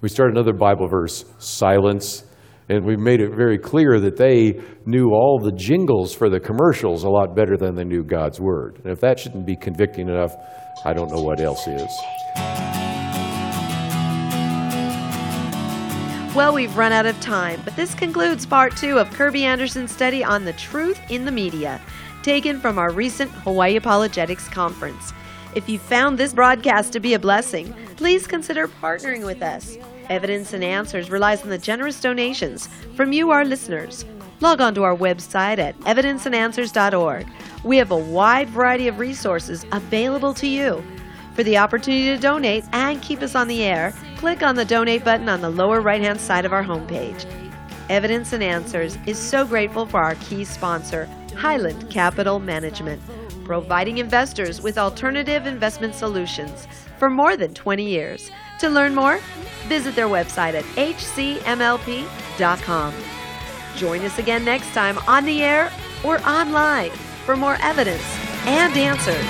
We'd 0.00 0.10
start 0.10 0.30
another 0.30 0.52
Bible 0.52 0.88
verse, 0.88 1.24
silence. 1.38 2.24
And 2.68 2.84
we 2.84 2.96
made 2.96 3.20
it 3.20 3.34
very 3.34 3.58
clear 3.58 3.98
that 4.00 4.16
they 4.16 4.60
knew 4.86 5.10
all 5.10 5.40
the 5.42 5.52
jingles 5.52 6.14
for 6.14 6.30
the 6.30 6.40
commercials 6.40 7.04
a 7.04 7.08
lot 7.08 7.34
better 7.34 7.56
than 7.56 7.74
they 7.74 7.84
knew 7.84 8.04
God's 8.04 8.40
Word. 8.40 8.80
And 8.84 8.92
if 8.92 9.00
that 9.00 9.18
shouldn't 9.18 9.46
be 9.46 9.56
convicting 9.56 10.08
enough, 10.08 10.34
I 10.84 10.92
don't 10.92 11.10
know 11.10 11.22
what 11.22 11.40
else 11.40 11.66
is. 11.66 11.90
Well, 16.34 16.54
we've 16.54 16.74
run 16.78 16.92
out 16.92 17.04
of 17.04 17.20
time, 17.20 17.60
but 17.62 17.76
this 17.76 17.94
concludes 17.94 18.46
part 18.46 18.74
two 18.74 18.98
of 18.98 19.10
Kerby 19.10 19.42
Anderson's 19.42 19.92
study 19.92 20.24
on 20.24 20.46
the 20.46 20.54
truth 20.54 20.98
in 21.10 21.26
the 21.26 21.30
media, 21.30 21.78
taken 22.22 22.58
from 22.58 22.78
our 22.78 22.90
recent 22.90 23.30
Hawaii 23.30 23.76
Apologetics 23.76 24.48
Conference. 24.48 25.12
If 25.54 25.68
you 25.68 25.78
found 25.78 26.16
this 26.16 26.32
broadcast 26.32 26.94
to 26.94 27.00
be 27.00 27.12
a 27.12 27.18
blessing, 27.18 27.74
please 27.96 28.26
consider 28.26 28.66
partnering 28.66 29.26
with 29.26 29.42
us. 29.42 29.76
Evidence 30.08 30.52
and 30.52 30.64
Answers 30.64 31.10
relies 31.10 31.42
on 31.42 31.48
the 31.48 31.58
generous 31.58 32.00
donations 32.00 32.68
from 32.96 33.12
you, 33.12 33.30
our 33.30 33.44
listeners. 33.44 34.04
Log 34.40 34.60
on 34.60 34.74
to 34.74 34.82
our 34.82 34.96
website 34.96 35.58
at 35.58 35.78
evidenceandanswers.org. 35.80 37.26
We 37.64 37.76
have 37.76 37.90
a 37.90 37.96
wide 37.96 38.48
variety 38.48 38.88
of 38.88 38.98
resources 38.98 39.64
available 39.72 40.34
to 40.34 40.48
you. 40.48 40.82
For 41.34 41.44
the 41.44 41.58
opportunity 41.58 42.14
to 42.14 42.18
donate 42.20 42.64
and 42.72 43.00
keep 43.00 43.22
us 43.22 43.34
on 43.34 43.48
the 43.48 43.62
air, 43.62 43.94
click 44.16 44.42
on 44.42 44.56
the 44.56 44.64
donate 44.64 45.04
button 45.04 45.28
on 45.28 45.40
the 45.40 45.48
lower 45.48 45.80
right 45.80 46.02
hand 46.02 46.20
side 46.20 46.44
of 46.44 46.52
our 46.52 46.64
homepage. 46.64 47.24
Evidence 47.88 48.32
and 48.32 48.42
Answers 48.42 48.98
is 49.06 49.18
so 49.18 49.46
grateful 49.46 49.86
for 49.86 50.00
our 50.00 50.14
key 50.16 50.44
sponsor, 50.44 51.08
Highland 51.36 51.90
Capital 51.90 52.38
Management, 52.38 53.00
providing 53.44 53.98
investors 53.98 54.60
with 54.60 54.78
alternative 54.78 55.46
investment 55.46 55.94
solutions 55.94 56.66
for 56.98 57.10
more 57.10 57.36
than 57.36 57.54
20 57.54 57.84
years. 57.84 58.30
To 58.62 58.70
learn 58.70 58.94
more, 58.94 59.18
visit 59.66 59.96
their 59.96 60.06
website 60.06 60.54
at 60.54 60.62
hcmlp.com. 60.76 62.04
Join 63.74 64.00
us 64.02 64.20
again 64.20 64.44
next 64.44 64.72
time 64.72 64.98
on 65.08 65.24
the 65.24 65.42
air 65.42 65.72
or 66.04 66.20
online 66.20 66.90
for 67.26 67.34
more 67.34 67.56
evidence 67.60 68.04
and 68.46 68.72
answers. 68.76 69.26